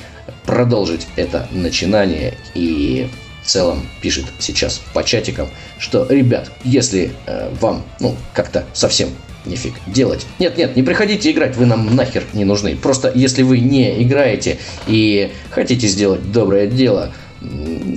продолжить 0.44 1.06
это 1.16 1.48
начинание 1.52 2.34
и 2.54 3.08
в 3.42 3.46
целом 3.46 3.86
пишет 4.00 4.26
сейчас 4.38 4.80
по 4.92 5.02
чатикам, 5.02 5.48
что, 5.78 6.06
ребят, 6.08 6.50
если 6.62 7.12
э, 7.26 7.50
вам, 7.60 7.84
ну, 7.98 8.16
как-то 8.34 8.64
совсем 8.74 9.08
нифиг 9.44 9.74
делать. 9.86 10.26
Нет, 10.38 10.58
нет, 10.58 10.76
не 10.76 10.82
приходите 10.82 11.30
играть, 11.30 11.56
вы 11.56 11.66
нам 11.66 11.94
нахер 11.96 12.24
не 12.32 12.44
нужны. 12.44 12.76
Просто 12.76 13.10
если 13.14 13.42
вы 13.42 13.60
не 13.60 14.02
играете 14.02 14.58
и 14.86 15.32
хотите 15.50 15.86
сделать 15.88 16.30
доброе 16.30 16.66
дело, 16.66 17.12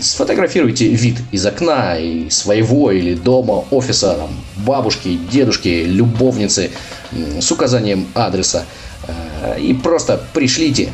сфотографируйте 0.02 0.88
вид 0.88 1.18
из 1.32 1.46
окна 1.46 1.98
и 1.98 2.30
своего 2.30 2.92
или 2.92 3.14
дома, 3.14 3.66
офиса, 3.72 4.16
там, 4.16 4.30
бабушки, 4.66 5.20
дедушки, 5.32 5.84
любовницы 5.86 6.72
с 7.12 7.52
указанием 7.52 8.08
адреса. 8.14 8.66
Э, 9.44 9.60
и 9.60 9.74
просто 9.74 10.22
пришлите 10.34 10.92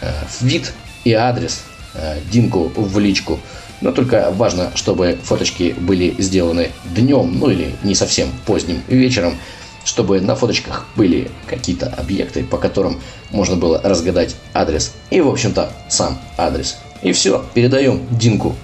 э, 0.00 0.12
вид 0.40 0.72
и 1.04 1.12
адрес 1.12 1.62
э, 1.94 2.20
Динку 2.30 2.70
в 2.74 2.98
личку. 2.98 3.40
Но 3.80 3.92
только 3.92 4.30
важно, 4.30 4.72
чтобы 4.74 5.18
фоточки 5.22 5.74
были 5.78 6.14
сделаны 6.18 6.70
днем, 6.84 7.38
ну 7.38 7.50
или 7.50 7.74
не 7.82 7.94
совсем 7.94 8.28
поздним 8.46 8.82
вечером, 8.88 9.36
чтобы 9.84 10.20
на 10.20 10.34
фоточках 10.34 10.86
были 10.96 11.30
какие-то 11.46 11.86
объекты, 11.86 12.42
по 12.44 12.58
которым 12.58 13.00
можно 13.30 13.56
было 13.56 13.80
разгадать 13.82 14.34
адрес. 14.54 14.92
И, 15.10 15.20
в 15.20 15.28
общем-то, 15.28 15.70
сам 15.88 16.18
адрес. 16.36 16.76
И 17.02 17.12
все, 17.12 17.44
передаем 17.54 18.06
Динку 18.10 18.56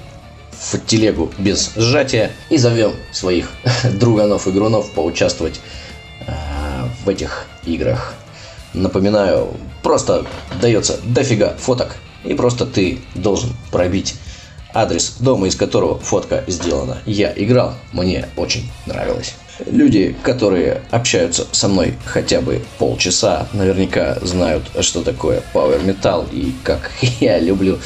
в 0.50 0.78
телегу 0.86 1.30
без 1.38 1.72
сжатия 1.76 2.30
и 2.48 2.56
зовем 2.56 2.92
своих 3.12 3.50
друганов-игрунов 3.84 4.92
поучаствовать 4.92 5.60
э, 6.26 6.32
в 7.04 7.08
этих 7.08 7.46
играх. 7.64 8.14
Напоминаю, 8.74 9.48
просто 9.82 10.24
дается 10.60 10.98
дофига 11.04 11.54
фоток, 11.58 11.96
и 12.24 12.34
просто 12.34 12.66
ты 12.66 12.98
должен 13.14 13.50
пробить 13.70 14.14
адрес 14.74 15.16
дома, 15.20 15.46
из 15.46 15.56
которого 15.56 15.98
фотка 15.98 16.44
сделана. 16.46 16.98
Я 17.06 17.32
играл, 17.36 17.74
мне 17.92 18.28
очень 18.36 18.70
нравилось. 18.86 19.34
Люди, 19.66 20.16
которые 20.22 20.80
общаются 20.90 21.46
со 21.52 21.68
мной 21.68 21.94
хотя 22.04 22.40
бы 22.40 22.62
полчаса, 22.78 23.46
наверняка 23.52 24.18
знают, 24.22 24.64
что 24.80 25.02
такое 25.02 25.42
Power 25.52 25.84
Metal 25.84 26.26
и 26.32 26.54
как 26.64 26.90
я 27.20 27.38
люблю 27.38 27.78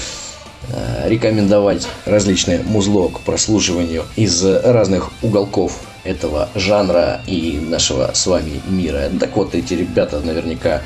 э, 0.69 1.09
рекомендовать 1.09 1.89
различное 2.05 2.63
музло 2.63 3.09
к 3.09 3.21
прослушиванию 3.21 4.05
из 4.15 4.45
разных 4.45 5.11
уголков 5.23 5.81
этого 6.07 6.49
жанра 6.55 7.21
и 7.27 7.59
нашего 7.61 8.11
с 8.15 8.27
вами 8.27 8.61
мира. 8.69 9.11
Так 9.19 9.37
вот, 9.37 9.55
эти 9.55 9.75
ребята 9.75 10.21
наверняка 10.21 10.83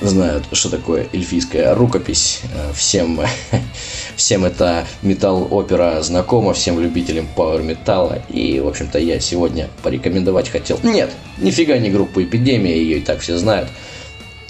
знают, 0.00 0.44
что 0.52 0.70
такое 0.70 1.06
эльфийская 1.12 1.74
рукопись. 1.74 2.42
Э, 2.54 2.72
всем, 2.74 3.20
всем 4.16 4.44
это 4.44 4.86
металл-опера 5.02 6.02
знакома, 6.02 6.52
всем 6.54 6.80
любителям 6.80 7.26
пауэр-металла. 7.34 8.22
И, 8.28 8.60
в 8.60 8.68
общем-то, 8.68 8.98
я 8.98 9.20
сегодня 9.20 9.68
порекомендовать 9.82 10.48
хотел... 10.48 10.78
Нет, 10.82 11.10
нифига 11.38 11.78
не 11.78 11.90
группу 11.90 12.22
Эпидемия, 12.22 12.76
ее 12.76 12.98
и 12.98 13.00
так 13.00 13.20
все 13.20 13.36
знают. 13.36 13.68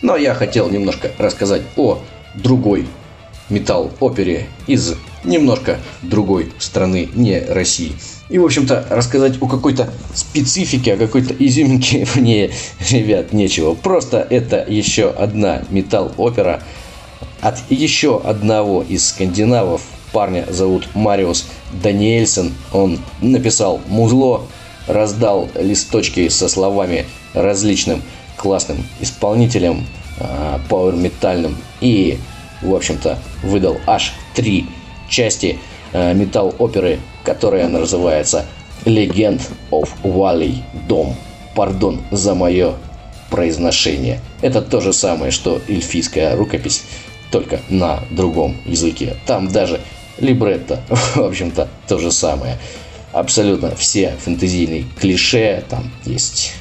Но 0.02 0.16
я 0.16 0.34
хотел 0.34 0.68
немножко 0.70 1.10
рассказать 1.18 1.62
о 1.76 1.98
другой 2.34 2.86
металл-опере 3.48 4.48
из 4.66 4.94
немножко 5.24 5.78
другой 6.02 6.52
страны, 6.58 7.08
не 7.14 7.40
России. 7.40 7.92
И, 8.30 8.38
в 8.38 8.44
общем-то, 8.44 8.86
рассказать 8.88 9.34
о 9.42 9.46
какой-то 9.46 9.92
специфике, 10.14 10.94
о 10.94 10.96
какой-то 10.96 11.34
изюминке 11.38 12.06
мне, 12.14 12.50
ребят, 12.90 13.32
нечего. 13.32 13.74
Просто 13.74 14.26
это 14.28 14.64
еще 14.66 15.10
одна 15.10 15.62
металл-опера 15.70 16.62
от 17.40 17.58
еще 17.68 18.20
одного 18.20 18.82
из 18.82 19.08
скандинавов. 19.08 19.82
Парня 20.12 20.46
зовут 20.48 20.88
Мариус 20.94 21.46
Даниэльсон. 21.82 22.54
Он 22.72 22.98
написал 23.20 23.80
музло, 23.88 24.46
раздал 24.86 25.50
листочки 25.54 26.28
со 26.28 26.48
словами 26.48 27.04
различным 27.34 28.02
классным 28.36 28.86
исполнителям, 29.00 29.86
а, 30.18 30.60
пауэр-метальным 30.68 31.56
и, 31.80 32.18
в 32.62 32.74
общем-то, 32.74 33.18
выдал 33.42 33.78
аж 33.86 34.14
три 34.34 34.66
части 35.08 35.58
металл-оперы, 35.94 36.98
которая 37.24 37.68
называется 37.68 38.44
«Legend 38.84 39.40
of 39.70 39.88
Wally 40.02 40.62
Дом». 40.88 41.14
Пардон 41.54 42.02
за 42.10 42.34
мое 42.34 42.74
произношение. 43.30 44.20
Это 44.42 44.60
то 44.60 44.80
же 44.80 44.92
самое, 44.92 45.30
что 45.30 45.60
эльфийская 45.68 46.36
рукопись, 46.36 46.82
только 47.30 47.60
на 47.68 48.00
другом 48.10 48.56
языке. 48.64 49.16
Там 49.26 49.48
даже 49.48 49.80
либретто, 50.18 50.80
в 50.88 51.22
общем-то, 51.22 51.68
то 51.88 51.98
же 51.98 52.10
самое. 52.12 52.58
Абсолютно 53.12 53.74
все 53.76 54.14
фэнтезийные 54.24 54.84
клише, 55.00 55.64
там 55.68 55.92
есть 56.04 56.52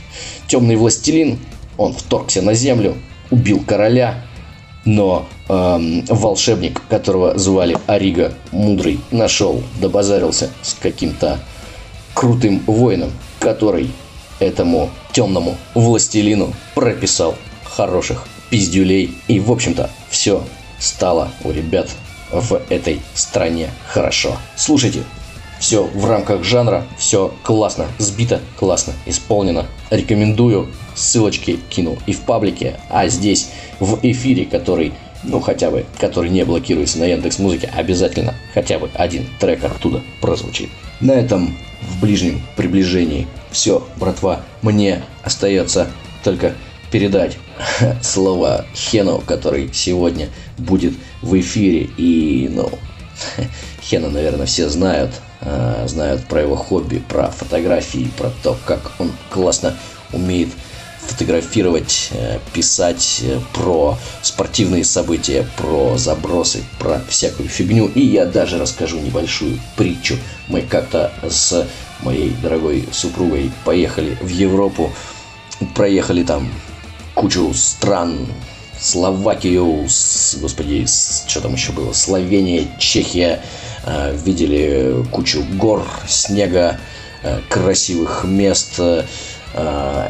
темный 0.47 0.75
властелин, 0.75 1.39
он 1.77 1.93
вторгся 1.93 2.41
на 2.41 2.53
землю, 2.53 2.95
убил 3.31 3.63
короля, 3.65 4.23
но 4.85 5.25
эм, 5.47 6.03
волшебник, 6.05 6.81
которого 6.89 7.37
звали 7.37 7.77
Арига 7.87 8.33
Мудрый, 8.51 8.99
нашел, 9.11 9.63
добазарился 9.79 10.49
с 10.61 10.73
каким-то 10.73 11.39
крутым 12.13 12.61
воином, 12.67 13.11
который 13.39 13.89
этому 14.39 14.89
темному 15.11 15.57
властелину 15.73 16.53
прописал 16.75 17.35
хороших 17.63 18.25
пиздюлей. 18.49 19.15
И, 19.27 19.39
в 19.39 19.51
общем-то, 19.51 19.89
все 20.09 20.43
стало 20.79 21.29
у 21.43 21.51
ребят 21.51 21.89
в 22.31 22.59
этой 22.69 23.01
стране 23.13 23.69
хорошо. 23.87 24.37
Слушайте, 24.55 25.03
все 25.63 25.85
в 25.85 26.05
рамках 26.05 26.43
жанра, 26.43 26.83
все 26.97 27.33
классно 27.41 27.87
сбито, 27.97 28.41
классно 28.59 28.91
исполнено. 29.05 29.65
Рекомендую, 29.91 30.67
ссылочки 30.93 31.57
кину 31.69 31.97
и 32.05 32.11
в 32.11 32.19
паблике, 32.19 32.81
а 32.89 33.07
здесь 33.07 33.49
в 33.79 33.97
эфире, 34.01 34.43
который 34.43 34.91
ну 35.23 35.39
хотя 35.39 35.71
бы, 35.71 35.85
который 35.99 36.29
не 36.31 36.43
блокируется 36.43 36.99
на 36.99 37.05
Яндекс 37.05 37.39
Музыке, 37.39 37.71
обязательно 37.73 38.35
хотя 38.53 38.77
бы 38.77 38.89
один 38.93 39.25
трек 39.39 39.63
оттуда 39.63 40.01
прозвучит. 40.19 40.67
На 40.99 41.13
этом 41.13 41.55
в 41.81 42.01
ближнем 42.01 42.41
приближении 42.57 43.25
все, 43.49 43.87
братва, 43.95 44.41
мне 44.63 45.01
остается 45.23 45.87
только 46.25 46.55
передать 46.91 47.37
слово 48.01 48.65
Хену, 48.75 49.23
который 49.25 49.69
сегодня 49.73 50.27
будет 50.57 50.93
в 51.21 51.39
эфире. 51.39 51.89
И, 51.95 52.51
ну, 52.53 52.69
Хена, 53.81 54.09
наверное, 54.09 54.45
все 54.45 54.67
знают, 54.67 55.11
э, 55.43 55.87
знают 55.87 56.25
про 56.25 56.41
его 56.41 56.55
хобби, 56.55 56.97
про 56.97 57.29
фотографии, 57.29 58.11
про 58.17 58.31
то, 58.41 58.57
как 58.65 58.91
он 58.99 59.11
классно 59.29 59.75
умеет 60.11 60.49
фотографировать, 61.07 62.09
э, 62.11 62.39
писать 62.53 63.21
э, 63.23 63.39
про 63.53 63.97
спортивные 64.21 64.83
события, 64.83 65.47
про 65.57 65.97
забросы, 65.97 66.63
про 66.79 67.01
всякую 67.07 67.49
фигню. 67.49 67.87
И 67.87 68.01
я 68.01 68.25
даже 68.25 68.57
расскажу 68.57 68.99
небольшую 68.99 69.59
притчу. 69.75 70.15
Мы 70.47 70.61
как-то 70.61 71.11
с 71.27 71.67
моей 72.01 72.31
дорогой 72.41 72.87
супругой 72.91 73.51
поехали 73.65 74.17
в 74.21 74.27
Европу, 74.27 74.91
проехали 75.75 76.23
там 76.23 76.49
кучу 77.13 77.53
стран, 77.53 78.27
Словакию, 78.79 79.85
с, 79.87 80.35
господи, 80.41 80.83
с, 80.85 81.23
что 81.27 81.39
там 81.39 81.53
еще 81.53 81.71
было, 81.71 81.93
Словения, 81.93 82.67
Чехия, 82.79 83.41
видели 83.85 85.03
кучу 85.11 85.43
гор, 85.55 85.85
снега, 86.07 86.79
э, 87.21 87.39
красивых 87.49 88.23
мест, 88.23 88.79
э, 88.79 89.03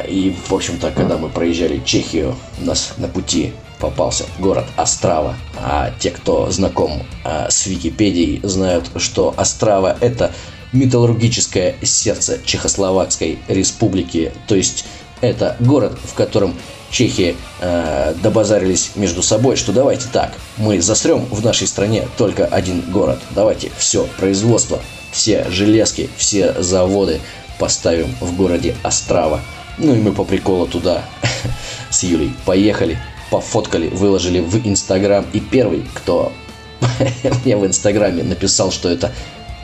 и, 0.08 0.36
в 0.48 0.54
общем-то, 0.54 0.90
когда 0.92 1.18
мы 1.18 1.28
проезжали 1.28 1.82
Чехию, 1.84 2.36
у 2.60 2.64
нас 2.64 2.94
на 2.96 3.08
пути 3.08 3.52
попался 3.78 4.24
город 4.38 4.64
Острава. 4.76 5.36
А 5.58 5.92
те, 5.98 6.10
кто 6.10 6.50
знаком 6.50 7.02
с 7.24 7.66
Википедией, 7.66 8.40
знают, 8.42 8.90
что 8.96 9.34
Острава– 9.36 9.98
это 10.00 10.32
металлургическое 10.72 11.76
сердце 11.82 12.40
Чехословакской 12.44 13.38
республики. 13.48 14.32
То 14.46 14.54
есть 14.54 14.86
это 15.20 15.56
город, 15.60 15.98
в 16.02 16.14
котором 16.14 16.54
чехи 16.94 17.34
э, 17.60 18.14
добазарились 18.22 18.92
между 18.94 19.20
собой, 19.20 19.56
что 19.56 19.72
давайте 19.72 20.06
так, 20.12 20.32
мы 20.56 20.80
засрем 20.80 21.24
в 21.26 21.44
нашей 21.44 21.66
стране 21.66 22.06
только 22.16 22.46
один 22.46 22.82
город. 22.92 23.18
Давайте 23.30 23.72
все 23.76 24.06
производство, 24.16 24.80
все 25.10 25.44
железки, 25.50 26.08
все 26.16 26.62
заводы 26.62 27.20
поставим 27.58 28.14
в 28.20 28.36
городе 28.36 28.76
Острава. 28.84 29.40
Ну 29.76 29.92
и 29.92 29.98
мы 29.98 30.12
по 30.12 30.22
приколу 30.22 30.68
туда 30.68 31.04
с 31.90 32.04
Юлей 32.04 32.32
поехали, 32.46 32.96
пофоткали, 33.28 33.88
выложили 33.88 34.38
в 34.38 34.64
Инстаграм. 34.64 35.26
И 35.32 35.40
первый, 35.40 35.84
кто 35.94 36.32
мне 37.44 37.56
в 37.56 37.66
Инстаграме 37.66 38.22
написал, 38.22 38.70
что 38.70 38.88
это 38.88 39.10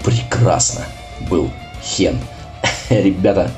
прекрасно, 0.05 0.85
был 1.29 1.49
Хен. 1.85 2.19
Ребята, 2.91 3.53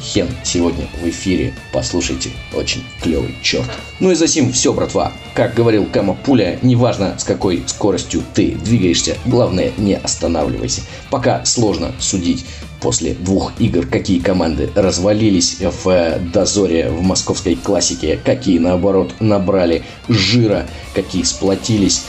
Хен 0.00 0.28
сегодня 0.44 0.86
в 1.02 1.08
эфире. 1.08 1.54
Послушайте, 1.72 2.30
очень 2.54 2.84
клевый 3.02 3.34
черт. 3.42 3.66
Ну 3.98 4.10
и 4.12 4.14
за 4.14 4.28
сим 4.28 4.52
все, 4.52 4.72
братва. 4.72 5.12
Как 5.34 5.54
говорил 5.54 5.86
Кама 5.86 6.14
Пуля, 6.14 6.58
неважно 6.62 7.18
с 7.18 7.24
какой 7.24 7.64
скоростью 7.66 8.22
ты 8.34 8.52
двигаешься, 8.52 9.16
главное 9.26 9.72
не 9.76 9.96
останавливайся. 9.96 10.82
Пока 11.10 11.44
сложно 11.44 11.92
судить 11.98 12.46
после 12.80 13.14
двух 13.14 13.52
игр, 13.58 13.86
какие 13.86 14.20
команды 14.20 14.70
развалились 14.74 15.58
в 15.60 15.88
э, 15.88 16.20
дозоре 16.20 16.90
в 16.90 17.02
московской 17.02 17.56
классике, 17.56 18.20
какие 18.24 18.58
наоборот 18.58 19.14
набрали 19.18 19.82
жира, 20.08 20.66
какие 20.94 21.24
сплотились. 21.24 22.04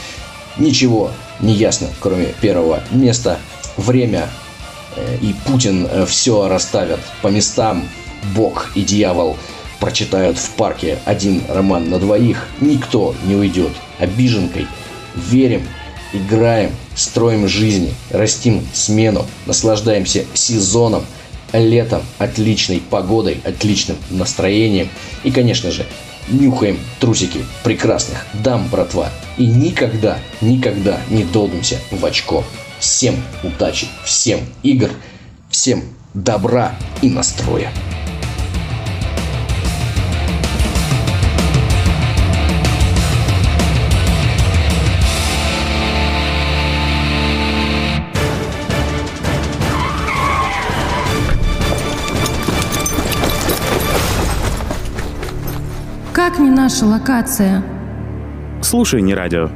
Ничего 0.58 1.10
не 1.40 1.54
ясно, 1.54 1.88
кроме 2.00 2.26
первого 2.40 2.82
места. 2.92 3.38
Время 3.76 4.28
и 5.20 5.34
Путин 5.46 5.86
э, 5.90 6.06
все 6.06 6.48
расставят 6.48 7.00
по 7.22 7.28
местам. 7.28 7.88
Бог 8.34 8.70
и 8.74 8.82
дьявол 8.82 9.36
прочитают 9.78 10.38
в 10.38 10.50
парке 10.50 10.98
один 11.06 11.42
роман 11.48 11.88
на 11.88 11.98
двоих. 11.98 12.48
Никто 12.60 13.14
не 13.24 13.34
уйдет 13.34 13.72
обиженкой. 13.98 14.66
Верим 15.14 15.62
играем, 16.12 16.70
строим 16.94 17.48
жизни, 17.48 17.94
растим 18.10 18.66
смену, 18.72 19.26
наслаждаемся 19.46 20.24
сезоном, 20.34 21.04
летом, 21.52 22.02
отличной 22.18 22.80
погодой, 22.80 23.40
отличным 23.44 23.96
настроением 24.10 24.88
и, 25.24 25.30
конечно 25.30 25.70
же, 25.70 25.86
нюхаем 26.28 26.78
трусики 27.00 27.44
прекрасных 27.64 28.26
дам, 28.34 28.68
братва. 28.68 29.10
И 29.36 29.46
никогда, 29.46 30.18
никогда 30.40 31.00
не 31.08 31.24
долбимся 31.24 31.78
в 31.90 32.04
очко. 32.04 32.44
Всем 32.80 33.16
удачи, 33.42 33.88
всем 34.04 34.40
игр, 34.62 34.88
всем 35.50 35.82
добра 36.14 36.72
и 37.02 37.10
настроя. 37.10 37.70
Как 56.14 56.38
не 56.38 56.48
наша 56.48 56.86
локация? 56.86 57.62
Слушай, 58.62 59.02
не 59.02 59.14
радио. 59.14 59.50